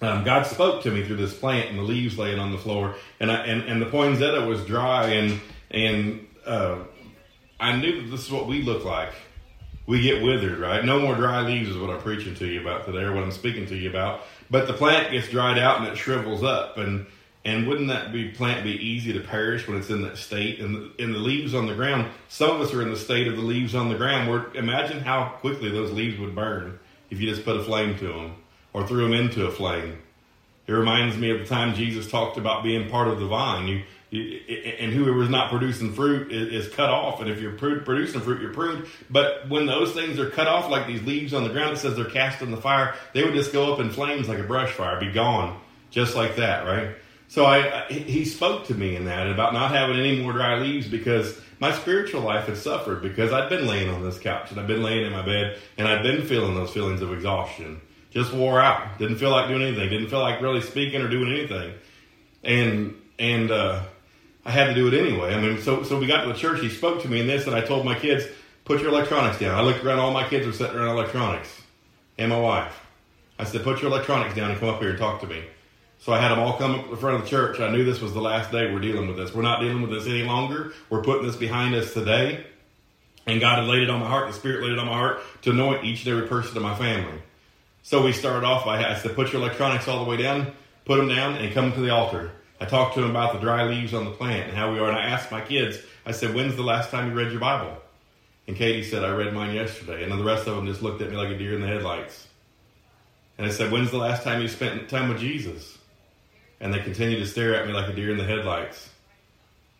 Um, 0.01 0.25
God 0.25 0.45
spoke 0.45 0.84
to 0.84 0.92
me 0.92 1.06
through 1.06 1.16
this 1.16 1.34
plant 1.34 1.69
and 1.69 1.80
the 1.80 1.84
leaves 1.84 2.18
laying 2.18 2.38
on 2.38 2.51
the 2.51 2.57
floor, 2.57 2.95
and 3.22 3.31
I, 3.31 3.36
and, 3.45 3.62
and 3.69 3.81
the 3.81 3.86
poinsettia 3.86 4.45
was 4.45 4.66
dry, 4.66 5.12
and 5.12 5.40
and 5.72 6.28
uh, 6.45 6.80
I 7.57 7.78
knew 7.78 8.01
that 8.01 8.12
this 8.12 8.25
is 8.25 8.30
what 8.30 8.45
we 8.45 8.63
look 8.63 8.84
like 8.84 9.13
we 9.85 10.01
get 10.01 10.24
withered, 10.24 10.59
right? 10.59 10.83
No 10.83 11.00
more 11.00 11.15
dry 11.15 11.41
leaves 11.41 11.69
is 11.69 11.77
what 11.77 11.89
I'm 11.89 12.01
preaching 12.01 12.35
to 12.35 12.47
you 12.47 12.62
about 12.62 12.85
today, 12.85 13.01
or 13.01 13.13
what 13.13 13.24
I'm 13.24 13.31
speaking 13.31 13.65
to 13.68 13.75
you 13.75 13.89
about. 13.89 14.21
But 14.50 14.68
the 14.68 14.74
plant 14.74 15.12
gets 15.12 15.30
dried 15.30 15.57
out 15.57 15.80
and 15.80 15.88
it 15.88 15.97
shrivels 15.97 16.44
up, 16.44 16.77
and 16.77 17.06
and 17.45 17.68
wouldn't 17.68 17.89
that 17.89 18.13
be 18.13 18.30
plant 18.30 18.63
be 18.63 18.71
easy 18.71 19.12
to 19.12 19.19
perish 19.19 19.68
when 19.68 19.77
it's 19.77 19.89
in 19.89 20.01
that 20.03 20.18
state? 20.18 20.59
And 20.59 20.75
the, 20.75 21.03
and 21.03 21.13
the 21.13 21.19
leaves 21.19 21.53
on 21.53 21.68
the 21.68 21.75
ground, 21.75 22.09
some 22.30 22.51
of 22.51 22.62
us 22.62 22.74
are 22.74 22.81
in 22.81 22.89
the 22.89 22.95
state 22.97 23.27
of 23.27 23.35
the 23.35 23.41
leaves 23.41 23.75
on 23.75 23.89
the 23.89 23.95
ground. 23.95 24.30
Where 24.30 24.53
imagine 24.56 25.01
how 25.01 25.35
quickly 25.41 25.69
those 25.69 25.91
leaves 25.91 26.18
would 26.19 26.35
burn 26.35 26.80
if 27.09 27.19
you 27.19 27.30
just 27.30 27.44
put 27.44 27.57
a 27.57 27.63
flame 27.63 27.97
to 28.00 28.07
them 28.07 28.35
or 28.71 28.88
threw 28.88 29.03
them 29.03 29.13
into 29.13 29.45
a 29.45 29.51
flame. 29.51 30.00
It 30.65 30.71
reminds 30.71 31.18
me 31.18 31.31
of 31.31 31.39
the 31.39 31.45
time 31.45 31.75
Jesus 31.75 32.09
talked 32.09 32.37
about 32.37 32.63
being 32.63 32.90
part 32.90 33.09
of 33.09 33.19
the 33.19 33.28
vine. 33.28 33.68
You 33.68 33.83
and 34.13 34.93
whoever 34.93 35.23
is 35.23 35.29
not 35.29 35.49
producing 35.49 35.91
fruit 35.93 36.31
is, 36.31 36.67
cut 36.69 36.89
off. 36.89 37.19
And 37.19 37.29
if 37.29 37.41
you're 37.41 37.53
producing 37.53 38.21
fruit, 38.21 38.41
you're 38.41 38.53
pruned. 38.53 38.85
But 39.09 39.49
when 39.49 39.65
those 39.65 39.93
things 39.93 40.19
are 40.19 40.29
cut 40.29 40.47
off, 40.47 40.69
like 40.69 40.85
these 40.85 41.01
leaves 41.01 41.33
on 41.33 41.43
the 41.43 41.49
ground, 41.49 41.73
it 41.73 41.77
says 41.77 41.95
they're 41.95 42.05
cast 42.05 42.41
in 42.41 42.51
the 42.51 42.57
fire. 42.57 42.95
They 43.13 43.23
would 43.23 43.33
just 43.33 43.51
go 43.51 43.73
up 43.73 43.79
in 43.79 43.89
flames 43.89 44.29
like 44.29 44.39
a 44.39 44.43
brush 44.43 44.71
fire, 44.71 44.99
be 44.99 45.11
gone, 45.11 45.59
just 45.89 46.15
like 46.15 46.35
that, 46.35 46.65
right? 46.65 46.95
So 47.27 47.45
I, 47.45 47.85
he 47.89 48.25
spoke 48.25 48.67
to 48.67 48.75
me 48.75 48.95
in 48.95 49.05
that 49.05 49.27
about 49.27 49.53
not 49.53 49.71
having 49.71 49.97
any 49.97 50.21
more 50.21 50.33
dry 50.33 50.59
leaves 50.59 50.87
because 50.87 51.39
my 51.59 51.71
spiritual 51.71 52.21
life 52.21 52.45
had 52.45 52.57
suffered 52.57 53.01
because 53.01 53.33
I'd 53.33 53.49
been 53.49 53.65
laying 53.65 53.89
on 53.89 54.03
this 54.03 54.19
couch 54.19 54.51
and 54.51 54.59
I'd 54.59 54.67
been 54.67 54.83
laying 54.83 55.07
in 55.07 55.11
my 55.11 55.25
bed 55.25 55.57
and 55.77 55.87
I'd 55.87 56.03
been 56.03 56.27
feeling 56.27 56.53
those 56.53 56.71
feelings 56.71 57.01
of 57.01 57.11
exhaustion. 57.11 57.81
Just 58.11 58.31
wore 58.31 58.61
out. 58.61 58.99
Didn't 58.99 59.17
feel 59.17 59.31
like 59.31 59.47
doing 59.47 59.63
anything. 59.63 59.89
Didn't 59.89 60.09
feel 60.09 60.19
like 60.19 60.41
really 60.41 60.61
speaking 60.61 61.01
or 61.01 61.09
doing 61.09 61.31
anything. 61.31 61.73
And 62.43 62.95
and 63.17 63.49
uh, 63.49 63.83
I 64.45 64.52
had 64.52 64.66
to 64.68 64.73
do 64.73 64.88
it 64.88 64.94
anyway. 64.94 65.33
I 65.33 65.40
mean, 65.40 65.62
so 65.62 65.83
so 65.83 65.97
we 65.97 66.07
got 66.07 66.23
to 66.23 66.33
the 66.33 66.38
church. 66.38 66.62
He 66.62 66.69
spoke 66.69 67.02
to 67.04 67.09
me 67.09 67.21
in 67.21 67.28
this, 67.28 67.47
and 67.47 67.56
I 67.56 67.62
told 67.62 67.85
my 67.85 67.97
kids, 67.97 68.26
"Put 68.66 68.81
your 68.81 68.90
electronics 68.90 69.40
down." 69.40 69.57
I 69.57 69.62
looked 69.62 69.83
around; 69.83 70.00
all 70.00 70.12
my 70.12 70.28
kids 70.28 70.45
were 70.45 70.54
sitting 70.54 70.76
around 70.76 70.97
electronics, 70.97 71.50
and 72.18 72.30
my 72.30 72.40
wife. 72.40 72.80
I 73.40 73.45
said, 73.45 73.64
"Put 73.64 73.81
your 73.81 73.90
electronics 73.90 74.35
down 74.35 74.52
and 74.52 74.59
come 74.59 74.69
up 74.69 74.80
here 74.80 74.90
and 74.90 75.00
talk 75.00 75.21
to 75.21 75.28
me." 75.28 75.44
So 76.00 76.12
I 76.12 76.19
had 76.19 76.31
them 76.31 76.40
all 76.40 76.57
come 76.57 76.80
up 76.80 76.90
in 76.90 76.97
front 76.97 77.16
of 77.16 77.23
the 77.23 77.30
church. 77.30 77.62
I 77.62 77.69
knew 77.71 77.85
this 77.85 78.02
was 78.02 78.14
the 78.14 78.19
last 78.19 78.52
day 78.52 78.69
we're 78.73 78.81
dealing 78.81 79.07
with 79.07 79.16
this. 79.16 79.33
We're 79.33 79.42
not 79.42 79.62
dealing 79.62 79.81
with 79.81 79.92
this 79.92 80.06
any 80.06 80.23
longer. 80.23 80.73
We're 80.90 81.02
putting 81.02 81.26
this 81.26 81.38
behind 81.38 81.76
us 81.76 81.94
today. 81.94 82.45
And 83.26 83.40
God 83.40 83.59
had 83.59 83.69
laid 83.69 83.83
it 83.83 83.90
on 83.90 84.02
my 84.02 84.09
heart. 84.09 84.28
The 84.28 84.33
Spirit 84.33 84.64
laid 84.64 84.73
it 84.73 84.80
on 84.80 84.88
my 84.88 84.94
heart 84.94 85.21
to 85.44 85.52
anoint 85.52 85.85
each 85.85 86.06
and 86.06 86.14
every 86.14 86.28
person 86.28 86.57
in 86.57 86.64
my 86.64 86.76
family. 86.76 87.21
So 87.83 88.04
we 88.04 88.12
started 88.12 88.45
off 88.45 88.66
by 88.66 88.83
I 88.83 88.95
said, 88.95 89.16
"Put 89.16 89.31
your 89.31 89.42
electronics 89.42 89.88
all 89.88 90.04
the 90.04 90.09
way 90.09 90.18
down, 90.18 90.52
put 90.83 90.97
them 90.97 91.07
down, 91.07 91.35
and 91.35 91.54
come 91.54 91.71
to 91.71 91.80
the 91.80 91.90
altar." 91.90 92.31
I 92.63 92.65
talked 92.65 92.95
to 92.95 93.03
him 93.03 93.09
about 93.09 93.33
the 93.33 93.39
dry 93.39 93.65
leaves 93.65 93.93
on 93.93 94.05
the 94.05 94.11
plant 94.11 94.47
and 94.47 94.57
how 94.57 94.71
we 94.71 94.79
are. 94.79 94.87
And 94.87 94.97
I 94.97 95.09
asked 95.09 95.33
my 95.33 95.41
kids, 95.41 95.79
I 96.05 96.13
said, 96.13 96.33
when's 96.33 96.55
the 96.55 96.63
last 96.63 96.91
time 96.91 97.09
you 97.09 97.13
read 97.13 97.31
your 97.31 97.41
Bible? 97.41 97.77
And 98.47 98.55
Katie 98.55 98.85
said, 98.85 99.03
I 99.03 99.11
read 99.11 99.33
mine 99.33 99.53
yesterday. 99.53 100.01
And 100.01 100.09
then 100.09 100.19
the 100.19 100.23
rest 100.23 100.47
of 100.47 100.55
them 100.55 100.65
just 100.65 100.81
looked 100.81 101.01
at 101.01 101.09
me 101.09 101.17
like 101.17 101.27
a 101.27 101.37
deer 101.37 101.53
in 101.53 101.59
the 101.59 101.67
headlights. 101.67 102.25
And 103.37 103.45
I 103.45 103.49
said, 103.49 103.69
when's 103.69 103.91
the 103.91 103.97
last 103.97 104.23
time 104.23 104.41
you 104.41 104.47
spent 104.47 104.87
time 104.87 105.09
with 105.09 105.19
Jesus? 105.19 105.77
And 106.61 106.73
they 106.73 106.79
continued 106.79 107.19
to 107.19 107.27
stare 107.27 107.53
at 107.53 107.67
me 107.67 107.73
like 107.73 107.89
a 107.89 107.93
deer 107.93 108.11
in 108.11 108.17
the 108.17 108.23
headlights. 108.23 108.89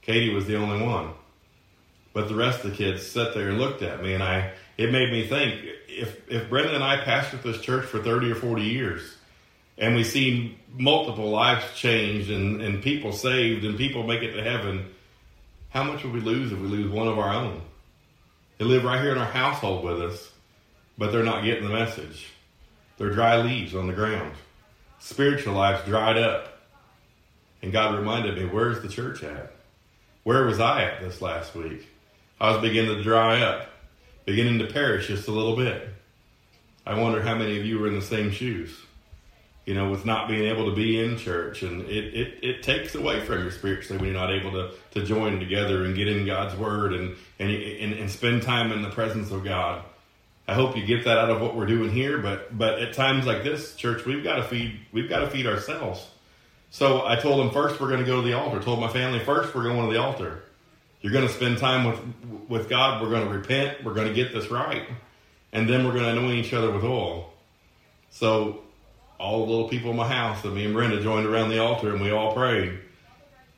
Katie 0.01 0.33
was 0.33 0.45
the 0.45 0.57
only 0.57 0.85
one. 0.85 1.11
But 2.11 2.27
the 2.27 2.35
rest 2.35 2.65
of 2.65 2.71
the 2.71 2.75
kids 2.75 3.07
sat 3.07 3.33
there 3.33 3.47
and 3.47 3.59
looked 3.59 3.81
at 3.81 4.03
me, 4.03 4.13
and 4.13 4.21
I 4.21 4.51
it 4.77 4.91
made 4.91 5.09
me 5.09 5.25
think 5.25 5.61
if 5.87 6.29
if 6.29 6.49
Brenda 6.49 6.75
and 6.75 6.83
I 6.83 6.97
pastored 6.97 7.43
this 7.43 7.61
church 7.61 7.85
for 7.85 8.03
thirty 8.03 8.29
or 8.29 8.35
forty 8.35 8.65
years, 8.65 9.15
and 9.79 9.95
we 9.95 10.03
see 10.03 10.59
multiple 10.74 11.30
lives 11.30 11.63
changed 11.75 12.30
and 12.30 12.62
and 12.62 12.82
people 12.82 13.12
saved 13.12 13.63
and 13.63 13.77
people 13.77 14.03
make 14.03 14.22
it 14.22 14.34
to 14.34 14.44
heaven, 14.44 14.88
how 15.70 15.84
much 15.84 16.03
would 16.03 16.13
we 16.13 16.20
lose 16.20 16.51
if 16.51 16.60
we 16.60 16.68
lose 16.68 16.92
one 16.92 17.08
of 17.08 17.18
our 17.18 17.34
own? 17.34 17.62
They 18.58 18.65
live 18.65 18.84
right 18.84 19.01
here 19.01 19.12
in 19.12 19.18
our 19.18 19.25
household 19.25 19.84
with 19.84 20.01
us, 20.01 20.32
but 20.98 21.12
they're 21.12 21.24
not 21.24 21.44
getting 21.44 21.68
the 21.68 21.74
message. 21.74 22.27
They're 22.98 23.12
dry 23.12 23.42
leaves 23.42 23.75
on 23.75 23.88
the 23.88 23.94
ground. 23.94 24.34
Spiritual 25.00 25.56
life's 25.56 25.86
dried 25.86 26.18
up. 26.18 26.50
And 27.62 27.72
God 27.72 27.96
reminded 27.96 28.38
me, 28.38 28.46
where's 28.46 28.82
the 28.82 28.89
church 28.89 29.24
at? 29.24 29.53
Where 30.24 30.46
was 30.46 30.60
I 30.60 30.84
at 30.84 31.01
this 31.01 31.22
last 31.22 31.56
week? 31.56 31.88
I 32.39 32.51
was 32.51 32.62
beginning 32.62 32.96
to 32.96 33.03
dry 33.03 33.42
up, 33.42 33.70
beginning 34.25 34.60
to 34.60 34.72
perish 34.72 35.08
just 35.08 35.27
a 35.27 35.32
little 35.32 35.56
bit. 35.56 35.89
I 36.86 37.00
wonder 37.00 37.22
how 37.22 37.36
many 37.36 37.58
of 37.60 37.65
you 37.65 37.80
were 37.80 37.88
in 37.88 37.96
the 37.96 38.01
same 38.01 38.32
shoes, 38.32 38.77
you 39.65 39.74
know, 39.74 39.89
with 39.89 40.05
not 40.05 40.27
being 40.27 40.43
able 40.46 40.70
to 40.70 40.75
be 40.75 41.00
in 41.00 41.17
church. 41.17 41.63
And 41.63 41.82
it, 41.84 42.13
it, 42.13 42.43
it 42.43 42.63
takes 42.63 42.96
away 42.96 43.25
from 43.25 43.46
you 43.46 43.51
spiritually 43.51 43.98
when 43.98 44.12
you're 44.12 44.20
not 44.20 44.32
able 44.32 44.51
to, 44.51 44.72
to 44.91 45.05
join 45.05 45.39
together 45.39 45.86
and 45.86 45.96
get 45.96 46.08
in 46.08 46.25
God's 46.25 46.55
Word 46.55 46.93
and, 46.93 47.15
and, 47.39 47.51
and, 47.51 47.93
and 47.93 48.10
spend 48.12 48.41
time 48.41 48.72
in 48.72 48.82
the 48.82 48.89
presence 48.89 49.32
of 49.32 49.43
God. 49.43 49.84
I 50.48 50.55
hope 50.55 50.75
you 50.75 50.86
get 50.86 51.05
that 51.05 51.17
out 51.17 51.29
of 51.29 51.39
what 51.39 51.55
we're 51.55 51.65
doing 51.65 51.89
here, 51.89 52.17
but 52.17 52.58
but 52.58 52.79
at 52.79 52.93
times 52.93 53.25
like 53.25 53.43
this, 53.43 53.75
church, 53.75 54.05
we've 54.05 54.24
got 54.24 54.36
to 54.36 54.43
feed 54.43 54.77
we've 54.91 55.08
got 55.08 55.20
to 55.20 55.29
feed 55.29 55.48
ourselves. 55.48 56.05
So 56.70 57.05
I 57.05 57.15
told 57.15 57.39
them 57.39 57.51
first 57.51 57.79
we're 57.79 57.88
going 57.88 58.01
to 58.01 58.05
go 58.05 58.17
to 58.17 58.27
the 58.27 58.34
altar. 58.34 58.60
told 58.60 58.82
my 58.82 58.89
family 58.89 59.20
first 59.20 59.55
we're 59.55 59.63
going 59.63 59.88
to 59.88 59.93
the 59.93 60.01
altar. 60.01 60.43
You're 61.00 61.13
going 61.13 61.27
to 61.27 61.34
spend 61.34 61.60
time 61.60 61.86
with 61.86 62.50
with 62.50 62.70
God. 62.70 63.01
We're 63.01 63.10
going 63.10 63.25
to 63.25 63.34
repent. 63.34 63.86
We're 63.86 63.93
going 63.93 64.10
to 64.10 64.13
get 64.13 64.34
this 64.34 64.51
right, 64.51 64.86
and 65.53 65.70
then 65.70 65.86
we're 65.86 65.93
going 65.93 66.03
to 66.03 66.20
anoint 66.20 66.46
each 66.46 66.53
other 66.53 66.72
with 66.72 66.84
oil. 66.84 67.32
So 68.10 68.62
all 69.24 69.46
the 69.46 69.51
little 69.51 69.70
people 69.70 69.92
in 69.92 69.98
my 69.98 70.08
house, 70.08 70.44
and 70.44 70.53
me 70.53 70.65
and 70.65 70.74
Brenda 70.74 71.01
joined 71.01 71.25
around 71.25 71.50
the 71.50 71.60
altar, 71.60 71.92
and 71.92 72.01
we 72.01 72.12
all 72.12 72.34
prayed, 72.34 72.80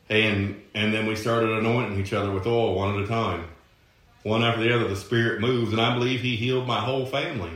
and 0.10 0.62
and 0.74 0.94
then 0.94 1.06
we 1.08 1.16
started 1.16 1.50
anointing 1.50 2.00
each 2.00 2.14
other 2.14 2.32
with 2.32 2.46
oil 2.46 2.76
one 2.76 2.96
at 2.96 3.04
a 3.04 3.08
time 3.08 3.46
one 4.26 4.44
after 4.44 4.64
the 4.64 4.74
other, 4.74 4.88
the 4.88 4.96
Spirit 4.96 5.40
moves, 5.40 5.72
and 5.72 5.80
I 5.80 5.94
believe 5.94 6.22
He 6.22 6.36
healed 6.36 6.66
my 6.66 6.80
whole 6.80 7.06
family. 7.06 7.52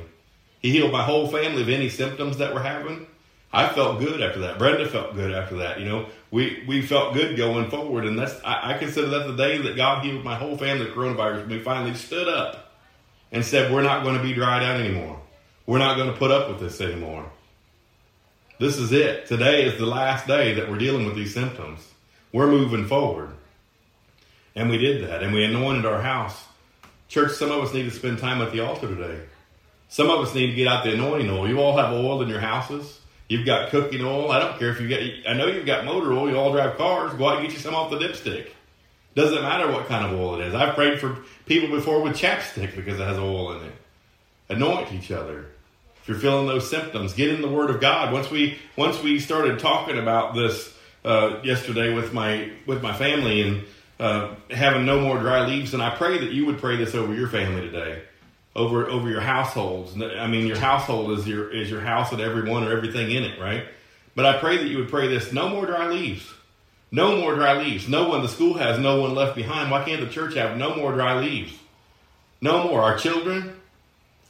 He 0.59 0.69
healed 0.69 0.91
my 0.91 1.03
whole 1.03 1.27
family 1.27 1.63
of 1.63 1.69
any 1.69 1.89
symptoms 1.89 2.37
that 2.37 2.53
were 2.53 2.61
having. 2.61 3.07
I 3.51 3.69
felt 3.69 3.99
good 3.99 4.21
after 4.21 4.41
that. 4.41 4.59
Brenda 4.59 4.87
felt 4.87 5.15
good 5.15 5.33
after 5.33 5.57
that. 5.57 5.79
You 5.79 5.85
know, 5.85 6.05
we 6.29 6.63
we 6.67 6.83
felt 6.83 7.15
good 7.15 7.35
going 7.35 7.71
forward, 7.71 8.05
and 8.05 8.19
that's 8.19 8.35
I, 8.45 8.75
I 8.75 8.77
consider 8.77 9.07
that 9.07 9.25
the 9.25 9.35
day 9.35 9.57
that 9.57 9.75
God 9.75 10.05
healed 10.05 10.23
my 10.23 10.35
whole 10.35 10.57
family 10.57 10.87
of 10.87 10.93
coronavirus. 10.93 11.47
We 11.47 11.59
finally 11.59 11.95
stood 11.95 12.27
up 12.27 12.71
and 13.31 13.43
said, 13.43 13.73
"We're 13.73 13.81
not 13.81 14.03
going 14.03 14.17
to 14.17 14.21
be 14.23 14.33
dried 14.33 14.61
out 14.61 14.79
anymore. 14.79 15.19
We're 15.65 15.79
not 15.79 15.97
going 15.97 16.11
to 16.11 16.17
put 16.19 16.29
up 16.29 16.49
with 16.49 16.59
this 16.59 16.79
anymore. 16.81 17.31
This 18.59 18.77
is 18.77 18.91
it. 18.91 19.25
Today 19.25 19.65
is 19.65 19.77
the 19.79 19.85
last 19.85 20.27
day 20.27 20.53
that 20.53 20.69
we're 20.69 20.77
dealing 20.77 21.05
with 21.05 21.15
these 21.15 21.33
symptoms. 21.33 21.79
We're 22.31 22.47
moving 22.47 22.85
forward." 22.85 23.31
And 24.55 24.69
we 24.69 24.77
did 24.77 25.07
that, 25.07 25.23
and 25.23 25.33
we 25.33 25.43
anointed 25.45 25.85
our 25.85 26.01
house 26.01 26.45
Church, 27.09 27.31
some 27.31 27.51
of 27.51 27.63
us 27.63 27.73
need 27.73 27.83
to 27.83 27.91
spend 27.91 28.19
time 28.19 28.39
at 28.39 28.51
the 28.51 28.59
altar 28.59 28.87
today. 28.87 29.19
Some 29.89 30.11
of 30.11 30.19
us 30.19 30.35
need 30.35 30.47
to 30.47 30.53
get 30.53 30.67
out 30.67 30.83
the 30.83 30.93
anointing 30.93 31.27
oil. 31.27 31.49
You 31.49 31.59
all 31.59 31.75
have 31.75 31.91
oil 31.91 32.21
in 32.21 32.29
your 32.29 32.39
houses. 32.39 32.99
You've 33.27 33.47
got 33.47 33.71
cooking 33.71 34.05
oil. 34.05 34.31
I 34.31 34.37
don't 34.37 34.59
care 34.59 34.69
if 34.69 34.79
you 34.79 34.87
get, 34.87 35.01
I 35.27 35.33
know 35.33 35.47
you've 35.47 35.65
got 35.65 35.85
motor 35.85 36.13
oil. 36.13 36.29
You 36.29 36.37
all 36.37 36.51
drive 36.51 36.77
cars. 36.77 37.11
Go 37.15 37.27
out 37.27 37.39
and 37.39 37.47
get 37.47 37.53
you 37.53 37.59
some 37.59 37.73
off 37.73 37.89
the 37.89 37.97
dipstick. 37.97 38.49
Doesn't 39.15 39.41
matter 39.41 39.71
what 39.71 39.87
kind 39.87 40.05
of 40.05 40.19
oil 40.19 40.39
it 40.39 40.47
is. 40.47 40.53
I've 40.53 40.75
prayed 40.75 40.99
for 40.99 41.17
people 41.47 41.75
before 41.75 41.99
with 42.03 42.15
chapstick 42.15 42.75
because 42.75 42.99
it 42.99 43.03
has 43.03 43.17
oil 43.17 43.53
in 43.53 43.65
it. 43.65 43.75
Anoint 44.49 44.93
each 44.93 45.09
other. 45.09 45.47
You're 46.09 46.17
feeling 46.17 46.47
those 46.47 46.67
symptoms, 46.67 47.13
get 47.13 47.29
in 47.29 47.39
the 47.39 47.47
Word 47.47 47.69
of 47.69 47.79
God. 47.79 48.11
Once 48.11 48.31
we 48.31 48.57
once 48.75 48.99
we 49.03 49.19
started 49.19 49.59
talking 49.59 49.99
about 49.99 50.33
this 50.33 50.75
uh, 51.05 51.39
yesterday 51.43 51.93
with 51.93 52.13
my 52.13 52.51
with 52.65 52.81
my 52.81 52.97
family 52.97 53.43
and 53.43 53.63
uh, 53.99 54.33
having 54.49 54.87
no 54.87 54.99
more 54.99 55.19
dry 55.19 55.45
leaves. 55.45 55.75
And 55.75 55.83
I 55.83 55.91
pray 55.91 56.17
that 56.17 56.31
you 56.31 56.47
would 56.47 56.57
pray 56.57 56.77
this 56.77 56.95
over 56.95 57.13
your 57.13 57.27
family 57.27 57.61
today, 57.61 58.01
over 58.55 58.89
over 58.89 59.07
your 59.07 59.21
households. 59.21 60.01
I 60.01 60.25
mean, 60.25 60.47
your 60.47 60.57
household 60.57 61.11
is 61.19 61.27
your 61.27 61.53
is 61.53 61.69
your 61.69 61.81
house 61.81 62.11
and 62.11 62.19
everyone 62.19 62.63
or 62.63 62.75
everything 62.75 63.11
in 63.11 63.23
it, 63.23 63.39
right? 63.39 63.65
But 64.15 64.25
I 64.25 64.39
pray 64.39 64.57
that 64.57 64.65
you 64.65 64.79
would 64.79 64.89
pray 64.89 65.09
this: 65.09 65.31
no 65.31 65.49
more 65.49 65.67
dry 65.67 65.89
leaves. 65.89 66.27
No 66.91 67.17
more 67.17 67.35
dry 67.35 67.61
leaves. 67.61 67.87
No 67.87 68.09
one, 68.09 68.23
the 68.23 68.29
school 68.29 68.55
has 68.55 68.79
no 68.79 68.99
one 68.99 69.13
left 69.13 69.35
behind. 69.35 69.69
Why 69.69 69.83
can't 69.83 70.01
the 70.01 70.11
church 70.11 70.33
have 70.33 70.57
no 70.57 70.75
more 70.75 70.91
dry 70.91 71.19
leaves? 71.19 71.53
No 72.41 72.63
more. 72.63 72.81
Our 72.81 72.97
children, 72.97 73.53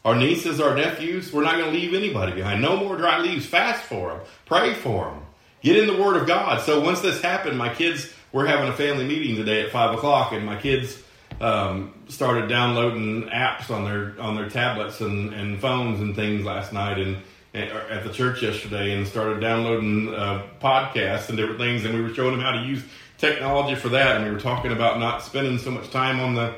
our 0.06 0.16
nieces, 0.16 0.60
our 0.62 0.76
nephews, 0.76 1.32
we're 1.34 1.44
not 1.44 1.58
going 1.58 1.74
to 1.74 1.78
leave 1.78 1.94
anybody 1.94 2.34
behind. 2.34 2.62
No 2.62 2.78
more 2.78 2.96
dry 2.96 3.20
leaves. 3.20 3.46
Fast 3.46 3.84
for 3.84 4.10
them. 4.10 4.20
Pray 4.46 4.74
for 4.74 5.06
them. 5.06 5.22
Get 5.62 5.78
in 5.78 5.88
the 5.88 6.02
Word 6.02 6.16
of 6.16 6.26
God. 6.26 6.62
So 6.62 6.80
once 6.80 7.02
this 7.02 7.22
happened, 7.22 7.58
my 7.58 7.74
kids 7.74 8.14
we're 8.32 8.46
having 8.46 8.70
a 8.70 8.74
family 8.74 9.06
meeting 9.06 9.36
today 9.36 9.64
at 9.64 9.72
five 9.72 9.94
o'clock, 9.98 10.34
and 10.34 10.46
my 10.46 10.56
kids 10.56 11.02
um, 11.42 11.94
started 12.08 12.48
downloading 12.48 13.24
apps 13.30 13.72
on 13.72 13.86
their 13.86 14.20
on 14.22 14.36
their 14.36 14.50
tablets 14.50 15.02
and, 15.02 15.34
and 15.34 15.60
phones 15.60 16.00
and 16.00 16.16
things 16.16 16.46
last 16.46 16.72
night, 16.72 17.00
and, 17.00 17.18
and 17.54 17.72
at 17.72 18.04
the 18.04 18.12
church 18.12 18.42
yesterday, 18.42 18.96
and 18.96 19.08
started 19.08 19.40
downloading 19.40 20.14
uh, 20.14 20.46
podcasts 20.62 21.30
and 21.30 21.38
different 21.38 21.60
things, 21.60 21.86
and 21.86 21.94
we 21.94 22.02
were 22.02 22.14
showing 22.14 22.32
them 22.32 22.42
how 22.42 22.52
to 22.52 22.62
use 22.62 22.84
technology 23.18 23.76
for 23.76 23.90
that, 23.90 24.18
and 24.18 24.26
we 24.26 24.32
were 24.32 24.40
talking 24.40 24.72
about 24.72 25.00
not 25.00 25.24
spending 25.24 25.58
so 25.58 25.72
much 25.72 25.90
time 25.90 26.20
on 26.20 26.36
the 26.36 26.56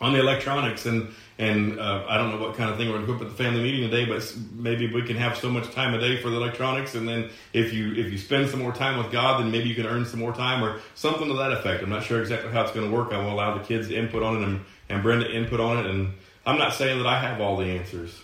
on 0.00 0.12
the 0.12 0.20
electronics 0.20 0.86
and 0.86 1.12
and 1.38 1.80
uh, 1.80 2.04
I 2.06 2.18
don't 2.18 2.30
know 2.30 2.46
what 2.46 2.54
kind 2.54 2.68
of 2.68 2.76
thing 2.76 2.90
we're 2.90 2.96
going 2.96 3.06
to 3.06 3.12
put 3.14 3.22
at 3.22 3.30
the 3.30 3.42
family 3.42 3.62
meeting 3.62 3.88
today, 3.88 4.04
but 4.04 4.36
maybe 4.52 4.92
we 4.92 5.00
can 5.00 5.16
have 5.16 5.38
so 5.38 5.48
much 5.48 5.72
time 5.72 5.94
a 5.94 5.98
day 5.98 6.20
for 6.20 6.28
the 6.28 6.36
electronics, 6.36 6.94
and 6.94 7.08
then 7.08 7.30
if 7.54 7.72
you 7.72 7.94
if 7.94 8.12
you 8.12 8.18
spend 8.18 8.50
some 8.50 8.60
more 8.60 8.72
time 8.72 8.98
with 8.98 9.10
God, 9.10 9.40
then 9.40 9.50
maybe 9.50 9.70
you 9.70 9.74
can 9.74 9.86
earn 9.86 10.04
some 10.04 10.20
more 10.20 10.34
time 10.34 10.62
or 10.62 10.80
something 10.94 11.28
to 11.28 11.34
that 11.34 11.52
effect. 11.52 11.82
I'm 11.82 11.88
not 11.88 12.04
sure 12.04 12.20
exactly 12.20 12.52
how 12.52 12.62
it's 12.62 12.72
going 12.72 12.90
to 12.90 12.94
work. 12.94 13.12
I 13.12 13.18
will 13.24 13.32
allow 13.32 13.56
the 13.56 13.64
kids 13.64 13.88
to 13.88 13.96
input 13.96 14.22
on 14.22 14.42
it 14.42 14.46
and, 14.46 14.60
and 14.90 15.02
Brenda 15.02 15.30
input 15.30 15.60
on 15.60 15.78
it, 15.78 15.86
and 15.86 16.12
I'm 16.44 16.58
not 16.58 16.74
saying 16.74 16.98
that 16.98 17.06
I 17.06 17.18
have 17.18 17.40
all 17.40 17.56
the 17.56 17.64
answers, 17.64 18.14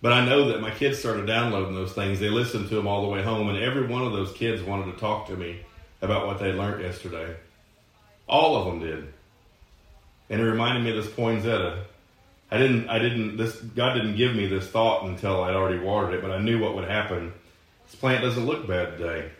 but 0.00 0.14
I 0.14 0.24
know 0.24 0.48
that 0.48 0.62
my 0.62 0.70
kids 0.70 0.98
started 0.98 1.26
downloading 1.26 1.74
those 1.74 1.92
things. 1.92 2.18
They 2.18 2.30
listened 2.30 2.70
to 2.70 2.76
them 2.76 2.86
all 2.86 3.02
the 3.02 3.08
way 3.08 3.22
home, 3.22 3.50
and 3.50 3.58
every 3.58 3.86
one 3.86 4.06
of 4.06 4.12
those 4.12 4.32
kids 4.32 4.62
wanted 4.62 4.90
to 4.92 4.98
talk 4.98 5.26
to 5.26 5.36
me 5.36 5.60
about 6.00 6.26
what 6.26 6.38
they 6.38 6.52
learned 6.52 6.82
yesterday. 6.82 7.36
All 8.26 8.56
of 8.56 8.66
them 8.66 8.80
did, 8.80 9.12
and 10.30 10.40
it 10.40 10.44
reminded 10.44 10.84
me 10.84 10.90
of 10.90 11.04
this 11.04 11.12
poinsettia 11.14 11.84
I 12.50 12.56
didn't, 12.56 12.88
I 12.88 12.98
didn't, 12.98 13.36
this, 13.36 13.56
God 13.56 13.94
didn't 13.94 14.16
give 14.16 14.34
me 14.34 14.46
this 14.46 14.66
thought 14.66 15.04
until 15.04 15.42
I'd 15.44 15.54
already 15.54 15.78
watered 15.78 16.14
it, 16.14 16.22
but 16.22 16.30
I 16.30 16.38
knew 16.38 16.58
what 16.58 16.74
would 16.76 16.88
happen. 16.88 17.34
This 17.86 17.94
plant 17.94 18.22
doesn't 18.22 18.46
look 18.46 18.66
bad 18.66 18.96
today. 18.96 19.30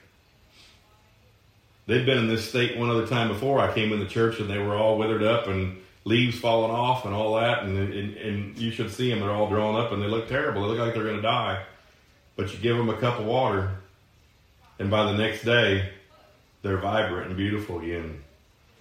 They'd 1.86 2.04
been 2.04 2.18
in 2.18 2.28
this 2.28 2.46
state 2.46 2.76
one 2.76 2.90
other 2.90 3.06
time 3.06 3.28
before 3.28 3.60
I 3.60 3.72
came 3.72 3.94
in 3.94 4.00
the 4.00 4.06
church 4.06 4.40
and 4.40 4.50
they 4.50 4.58
were 4.58 4.76
all 4.76 4.98
withered 4.98 5.22
up 5.22 5.46
and 5.46 5.78
leaves 6.04 6.38
falling 6.38 6.70
off 6.70 7.06
and 7.06 7.14
all 7.14 7.36
that. 7.36 7.62
And, 7.62 7.78
and, 7.78 8.16
and 8.16 8.58
you 8.58 8.70
should 8.70 8.92
see 8.92 9.08
them. 9.08 9.20
They're 9.20 9.30
all 9.30 9.48
drawn 9.48 9.80
up 9.80 9.92
and 9.92 10.02
they 10.02 10.06
look 10.06 10.28
terrible. 10.28 10.62
They 10.62 10.68
look 10.68 10.78
like 10.78 10.94
they're 10.94 11.04
going 11.04 11.16
to 11.16 11.22
die. 11.22 11.64
But 12.36 12.52
you 12.52 12.58
give 12.58 12.76
them 12.76 12.90
a 12.90 12.96
cup 12.98 13.18
of 13.18 13.24
water 13.24 13.70
and 14.78 14.90
by 14.90 15.10
the 15.10 15.16
next 15.16 15.44
day, 15.44 15.90
they're 16.62 16.76
vibrant 16.76 17.28
and 17.28 17.36
beautiful 17.36 17.80
again. 17.80 18.22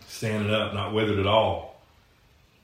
Standing 0.07 0.53
up, 0.53 0.73
not 0.73 0.93
withered 0.93 1.19
at 1.19 1.27
all. 1.27 1.66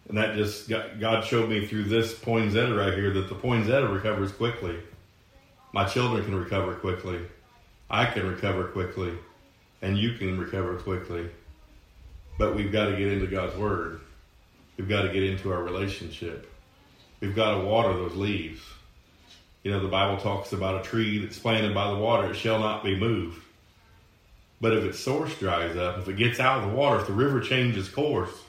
And 0.08 0.18
that 0.18 0.36
just 0.36 0.70
God 0.70 1.24
showed 1.24 1.50
me 1.50 1.66
through 1.66 1.86
this 1.86 2.14
poinsettia 2.14 2.76
right 2.76 2.94
here 2.94 3.12
that 3.14 3.30
the 3.30 3.36
poinsettia 3.36 3.88
recovers 3.88 4.32
quickly. 4.32 4.78
My 5.74 5.86
children 5.86 6.24
can 6.24 6.36
recover 6.36 6.76
quickly. 6.76 7.20
I 7.90 8.06
can 8.06 8.28
recover 8.28 8.66
quickly. 8.66 9.14
And 9.82 9.98
you 9.98 10.18
can 10.18 10.40
recover 10.40 10.76
quickly. 10.76 11.30
But 12.38 12.56
we've 12.56 12.72
got 12.72 12.86
to 12.86 12.98
get 12.98 13.12
into 13.12 13.28
God's 13.28 13.56
Word. 13.58 14.02
We've 14.78 14.90
got 14.90 15.04
to 15.04 15.10
get 15.10 15.24
into 15.24 15.52
our 15.52 15.62
relationship. 15.62 16.52
We've 17.20 17.36
got 17.36 17.56
to 17.56 17.66
water 17.66 17.94
those 17.94 18.16
leaves. 18.16 18.62
You 19.64 19.72
know, 19.72 19.80
the 19.80 19.88
Bible 19.88 20.22
talks 20.22 20.52
about 20.52 20.82
a 20.82 20.84
tree 20.84 21.20
that's 21.20 21.40
planted 21.40 21.74
by 21.74 21.90
the 21.90 21.96
water, 21.96 22.32
it 22.32 22.36
shall 22.36 22.60
not 22.60 22.84
be 22.84 23.00
moved. 23.00 23.42
But 24.60 24.74
if 24.74 24.84
its 24.84 25.00
source 25.00 25.38
dries 25.38 25.78
up, 25.78 26.00
if 26.00 26.08
it 26.08 26.18
gets 26.18 26.40
out 26.40 26.64
of 26.64 26.70
the 26.70 26.76
water, 26.76 27.00
if 27.00 27.08
the 27.08 27.14
river 27.14 27.40
changes 27.40 27.88
course, 27.88 28.43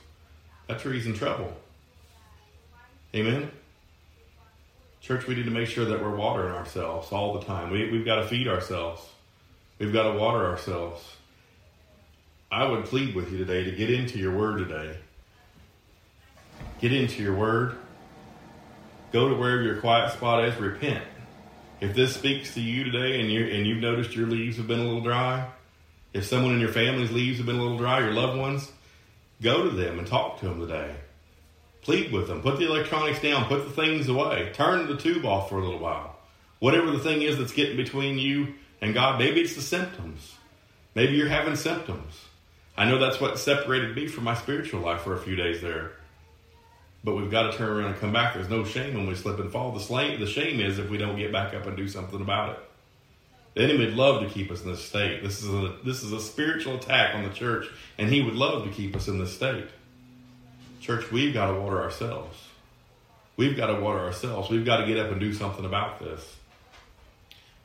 that 0.67 0.79
tree's 0.79 1.07
in 1.07 1.15
trouble. 1.15 1.53
Amen? 3.15 3.51
Church, 5.01 5.27
we 5.27 5.35
need 5.35 5.45
to 5.45 5.51
make 5.51 5.69
sure 5.69 5.85
that 5.85 6.03
we're 6.03 6.17
watering 6.17 6.55
ourselves 6.55 7.13
all 7.13 7.35
the 7.39 7.45
time. 7.45 7.71
We, 7.71 7.91
we've 7.91 8.07
got 8.07 8.17
to 8.17 8.27
feed 8.27 8.49
ourselves. 8.49 9.03
We've 9.79 9.93
got 9.93 10.13
to 10.13 10.19
water 10.19 10.47
ourselves. 10.47 11.17
I 12.51 12.65
would 12.65 12.87
plead 12.87 13.15
with 13.15 13.31
you 13.31 13.39
today 13.39 13.65
to 13.65 13.73
get 13.73 13.91
into 13.91 14.19
your 14.19 14.35
word 14.37 14.59
today. 14.59 14.97
Get 16.81 16.93
into 16.93 17.23
your 17.23 17.35
word. 17.35 17.77
Go 19.13 19.29
to 19.29 19.35
wherever 19.35 19.63
your 19.63 19.81
quiet 19.81 20.13
spot 20.13 20.45
is. 20.45 20.57
Repent. 20.57 21.05
If 21.81 21.95
this 21.95 22.15
speaks 22.15 22.55
to 22.55 22.61
you 22.61 22.85
today 22.85 23.21
and 23.21 23.31
you 23.31 23.45
and 23.45 23.67
you've 23.67 23.83
noticed 23.83 24.17
your 24.17 24.27
leaves 24.27 24.57
have 24.57 24.67
been 24.67 24.81
a 24.81 24.85
little 24.85 25.03
dry, 25.03 25.49
if 26.13 26.25
someone 26.25 26.55
in 26.55 26.61
your 26.61 26.73
family's 26.73 27.11
leaves 27.11 27.39
have 27.39 27.47
been 27.47 27.57
a 27.57 27.63
little 27.63 27.77
dry, 27.77 28.01
your 28.01 28.13
loved 28.13 28.39
ones, 28.39 28.71
Go 29.45 29.69
to 29.69 29.77
them 29.77 29.99
and 29.99 30.09
talk 30.09 30.41
to 30.41 30.47
them 30.47 30.59
today. 30.59 30.97
Plead 31.83 32.11
with 32.11 32.29
them. 32.29 32.41
Put 32.41 32.59
the 32.59 32.67
electronics 32.67 33.21
down. 33.21 33.45
Put 33.45 33.67
the 33.67 33.71
things 33.71 34.09
away. 34.09 34.51
Turn 34.55 34.87
the 34.87 34.97
tube 34.97 35.27
off 35.27 35.51
for 35.51 35.59
a 35.59 35.63
little 35.63 35.79
while. 35.79 36.17
Whatever 36.61 36.91
the 36.91 36.99
thing 36.99 37.21
is 37.21 37.37
that's 37.37 37.53
getting 37.53 37.77
between 37.77 38.19
you 38.19 38.55
and 38.81 38.95
God, 38.95 39.19
maybe 39.19 39.43
it's 39.43 39.55
the 39.55 39.61
symptoms. 39.61 40.35
Maybe 40.95 41.17
you're 41.17 41.29
having 41.29 41.57
symptoms. 41.57 42.19
I 42.75 42.87
know 42.87 42.99
that's 42.99 43.21
what 43.21 43.39
separated 43.39 43.95
me 43.95 44.07
from 44.07 44.25
my 44.25 44.35
spiritual 44.35 44.81
life 44.81 45.03
for 45.03 45.13
a 45.13 45.21
few 45.21 45.37
days 45.37 45.61
there. 45.61 45.93
But 47.05 47.17
we've 47.17 47.31
got 47.31 47.51
to 47.51 47.59
turn 47.59 47.69
around 47.69 47.91
and 47.93 48.01
come 48.01 48.15
back. 48.15 48.33
There's 48.33 48.49
no 48.49 48.65
shame 48.65 48.95
when 48.95 49.07
we 49.07 49.15
slip 49.15 49.39
and 49.39 49.53
fall. 49.53 49.73
The, 49.73 50.27
shame 50.27 50.61
is 50.63 50.79
if 50.79 50.89
we 50.89 50.97
don't 50.97 51.19
get 51.19 51.33
back 51.33 51.53
up 51.53 51.67
and 51.67 51.77
do 51.77 51.87
something 51.87 52.23
about 52.23 52.53
it. 52.53 52.59
The 53.55 53.63
enemy 53.63 53.87
would 53.87 53.95
love 53.95 54.23
to 54.23 54.29
keep 54.29 54.51
us 54.51 54.63
in 54.63 54.71
this 54.71 54.85
state. 54.85 55.23
This 55.23 55.43
is 55.43 55.49
a 55.49 55.77
this 55.85 56.03
is 56.03 56.13
a 56.13 56.21
spiritual 56.21 56.75
attack 56.75 57.15
on 57.15 57.23
the 57.23 57.31
church, 57.31 57.67
and 57.99 58.09
he 58.09 58.21
would 58.21 58.35
love 58.35 58.65
to 58.65 58.71
keep 58.71 58.97
us 58.97 59.07
in 59.07 59.19
this 59.19 59.35
state. 59.35 59.69
Church, 60.81 61.11
we've 61.13 61.33
got 61.33 61.53
to 61.53 61.61
water 61.61 61.81
ourselves. 61.81 62.37
We've 63.37 63.57
got 63.57 63.69
to 63.69 63.81
water 63.81 64.01
ourselves. 64.01 64.51
We've 64.51 64.65
got 64.65 64.79
to 64.79 64.87
get 64.87 64.99
up 64.99 65.11
and 65.11 65.21
do 65.21 65.33
something 65.33 65.65
about 65.65 66.01
this. 66.01 66.37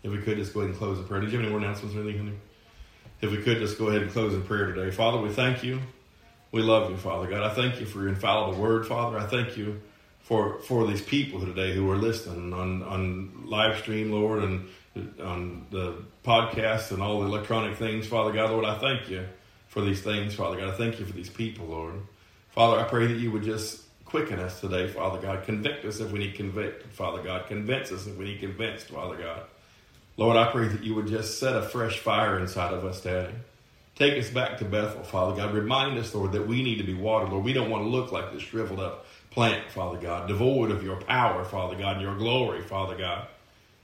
If 0.03 0.11
we 0.11 0.19
could 0.19 0.37
just 0.37 0.53
go 0.53 0.61
ahead 0.61 0.71
and 0.71 0.79
close 0.79 0.97
in 0.99 1.05
prayer. 1.05 1.21
Did 1.21 1.31
you 1.31 1.37
have 1.37 1.45
any 1.45 1.51
more 1.51 1.59
announcements 1.59 1.95
or 1.95 2.01
anything, 2.01 2.19
honey? 2.19 2.37
If 3.21 3.31
we 3.31 3.41
could 3.41 3.57
just 3.57 3.77
go 3.77 3.87
ahead 3.87 4.01
and 4.01 4.11
close 4.11 4.33
in 4.33 4.43
prayer 4.43 4.71
today. 4.71 4.91
Father, 4.91 5.17
we 5.17 5.29
thank 5.29 5.63
you. 5.63 5.81
We 6.51 6.61
love 6.61 6.89
you, 6.89 6.97
Father 6.97 7.27
God. 7.27 7.43
I 7.43 7.53
thank 7.53 7.79
you 7.79 7.85
for 7.85 7.99
your 7.99 8.09
infallible 8.09 8.59
word, 8.59 8.87
Father. 8.87 9.17
I 9.19 9.25
thank 9.25 9.57
you 9.57 9.81
for 10.21 10.59
for 10.59 10.87
these 10.87 11.01
people 11.01 11.39
today 11.39 11.73
who 11.73 11.89
are 11.91 11.97
listening 11.97 12.53
on 12.53 12.81
on 12.83 13.43
live 13.45 13.77
stream, 13.79 14.11
Lord, 14.11 14.43
and 14.43 14.67
on 14.95 15.65
the 15.69 16.03
podcast 16.23 16.91
and 16.91 17.01
all 17.01 17.21
the 17.21 17.27
electronic 17.27 17.77
things, 17.77 18.07
Father 18.07 18.31
God, 18.31 18.51
Lord, 18.51 18.65
I 18.65 18.77
thank 18.77 19.09
you 19.09 19.25
for 19.67 19.81
these 19.81 20.01
things, 20.01 20.33
Father 20.33 20.57
God. 20.57 20.69
I 20.69 20.77
thank 20.77 20.99
you 20.99 21.05
for 21.05 21.13
these 21.13 21.29
people, 21.29 21.67
Lord. 21.67 21.95
Father, 22.49 22.79
I 22.79 22.83
pray 22.83 23.07
that 23.07 23.17
you 23.17 23.31
would 23.31 23.43
just 23.43 23.81
quicken 24.05 24.39
us 24.39 24.59
today, 24.59 24.87
Father 24.87 25.19
God. 25.19 25.45
Convict 25.45 25.85
us 25.85 25.99
if 25.99 26.11
we 26.11 26.19
need 26.19 26.35
convicted, 26.35 26.91
Father 26.91 27.21
God. 27.21 27.47
Convince 27.47 27.91
us 27.91 28.07
if 28.07 28.17
we 28.17 28.25
need 28.25 28.39
convinced, 28.39 28.87
Father 28.87 29.15
God. 29.15 29.43
Lord, 30.17 30.35
I 30.35 30.51
pray 30.51 30.67
that 30.67 30.83
you 30.83 30.95
would 30.95 31.07
just 31.07 31.39
set 31.39 31.55
a 31.55 31.61
fresh 31.61 31.99
fire 31.99 32.39
inside 32.39 32.73
of 32.73 32.83
us, 32.83 33.01
Daddy. 33.01 33.33
Take 33.95 34.17
us 34.17 34.29
back 34.29 34.57
to 34.57 34.65
Bethel, 34.65 35.03
Father 35.03 35.35
God. 35.35 35.53
Remind 35.53 35.97
us, 35.97 36.15
Lord, 36.15 36.31
that 36.31 36.47
we 36.47 36.63
need 36.63 36.77
to 36.77 36.83
be 36.83 36.93
watered, 36.93 37.29
Lord. 37.29 37.43
We 37.43 37.53
don't 37.53 37.69
want 37.69 37.83
to 37.83 37.89
look 37.89 38.11
like 38.11 38.33
this 38.33 38.41
shriveled 38.41 38.79
up 38.79 39.05
plant, 39.29 39.69
Father 39.71 39.99
God, 39.99 40.27
devoid 40.27 40.71
of 40.71 40.83
your 40.83 40.95
power, 40.95 41.43
Father 41.45 41.75
God, 41.75 41.97
and 41.97 42.01
your 42.01 42.15
glory, 42.15 42.61
Father 42.63 42.97
God 42.97 43.27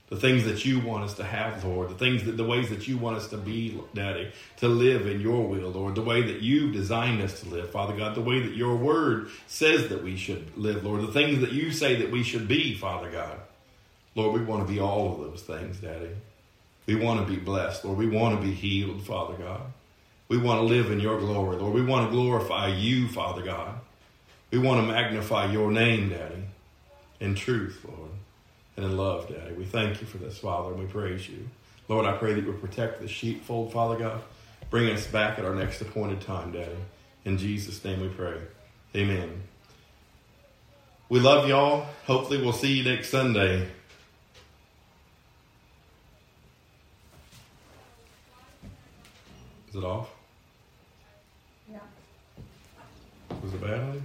the 0.08 0.16
things 0.16 0.44
that 0.44 0.64
you 0.64 0.78
want 0.78 1.04
us 1.04 1.14
to 1.14 1.24
have, 1.24 1.64
Lord, 1.64 1.90
the 1.90 1.94
things 1.94 2.24
that 2.24 2.36
the 2.36 2.44
ways 2.44 2.70
that 2.70 2.86
you 2.86 2.96
want 2.96 3.16
us 3.16 3.28
to 3.28 3.36
be, 3.36 3.80
Daddy, 3.92 4.30
to 4.58 4.68
live 4.68 5.06
in 5.06 5.20
your 5.20 5.46
will, 5.46 5.70
Lord, 5.70 5.96
the 5.96 6.02
way 6.02 6.22
that 6.22 6.42
you've 6.42 6.72
designed 6.72 7.20
us 7.22 7.40
to 7.40 7.48
live, 7.48 7.70
Father 7.70 7.96
God, 7.96 8.14
the 8.14 8.20
way 8.20 8.40
that 8.40 8.54
your 8.54 8.76
word 8.76 9.30
says 9.48 9.88
that 9.88 10.04
we 10.04 10.16
should 10.16 10.56
live, 10.56 10.84
Lord, 10.84 11.02
the 11.02 11.12
things 11.12 11.40
that 11.40 11.52
you 11.52 11.72
say 11.72 11.96
that 11.96 12.12
we 12.12 12.22
should 12.22 12.46
be, 12.46 12.74
Father 12.74 13.10
God. 13.10 13.40
Lord, 14.14 14.38
we 14.40 14.46
want 14.46 14.66
to 14.66 14.72
be 14.72 14.80
all 14.80 15.12
of 15.12 15.30
those 15.30 15.42
things, 15.42 15.78
Daddy. 15.78 16.10
We 16.86 16.94
want 16.94 17.26
to 17.26 17.32
be 17.32 17.38
blessed, 17.38 17.84
Lord. 17.84 17.98
We 17.98 18.08
want 18.08 18.40
to 18.40 18.46
be 18.46 18.54
healed, 18.54 19.02
Father 19.04 19.34
God. 19.34 19.62
We 20.28 20.38
want 20.38 20.60
to 20.60 20.64
live 20.64 20.90
in 20.90 21.00
your 21.00 21.18
glory, 21.18 21.56
Lord. 21.56 21.74
We 21.74 21.84
want 21.84 22.06
to 22.06 22.12
glorify 22.12 22.68
you, 22.68 23.08
Father 23.08 23.42
God. 23.42 23.80
We 24.52 24.58
want 24.58 24.80
to 24.80 24.92
magnify 24.92 25.52
your 25.52 25.72
name, 25.72 26.10
Daddy, 26.10 26.44
in 27.18 27.34
truth, 27.34 27.84
Lord 27.86 28.05
and 28.76 28.84
in 28.84 28.96
love, 28.96 29.28
Daddy. 29.28 29.54
We 29.54 29.64
thank 29.64 30.00
you 30.00 30.06
for 30.06 30.18
this, 30.18 30.38
Father, 30.38 30.72
and 30.72 30.80
we 30.80 30.86
praise 30.86 31.28
you. 31.28 31.48
Lord, 31.88 32.06
I 32.06 32.16
pray 32.16 32.34
that 32.34 32.40
you 32.40 32.46
would 32.48 32.60
protect 32.60 33.00
the 33.00 33.08
sheepfold, 33.08 33.72
Father 33.72 33.96
God. 33.96 34.22
Bring 34.70 34.90
us 34.90 35.06
back 35.06 35.38
at 35.38 35.44
our 35.44 35.54
next 35.54 35.80
appointed 35.80 36.20
time, 36.20 36.52
Daddy. 36.52 36.70
In 37.24 37.38
Jesus' 37.38 37.82
name 37.84 38.00
we 38.00 38.08
pray. 38.08 38.38
Amen. 38.94 39.42
We 41.08 41.20
love 41.20 41.48
y'all. 41.48 41.86
Hopefully, 42.06 42.40
we'll 42.40 42.52
see 42.52 42.72
you 42.72 42.84
next 42.84 43.10
Sunday. 43.10 43.68
Is 49.68 49.76
it 49.76 49.84
off? 49.84 50.08
Yeah. 51.70 51.78
Was 53.42 53.54
it 53.54 53.60
bad? 53.60 54.02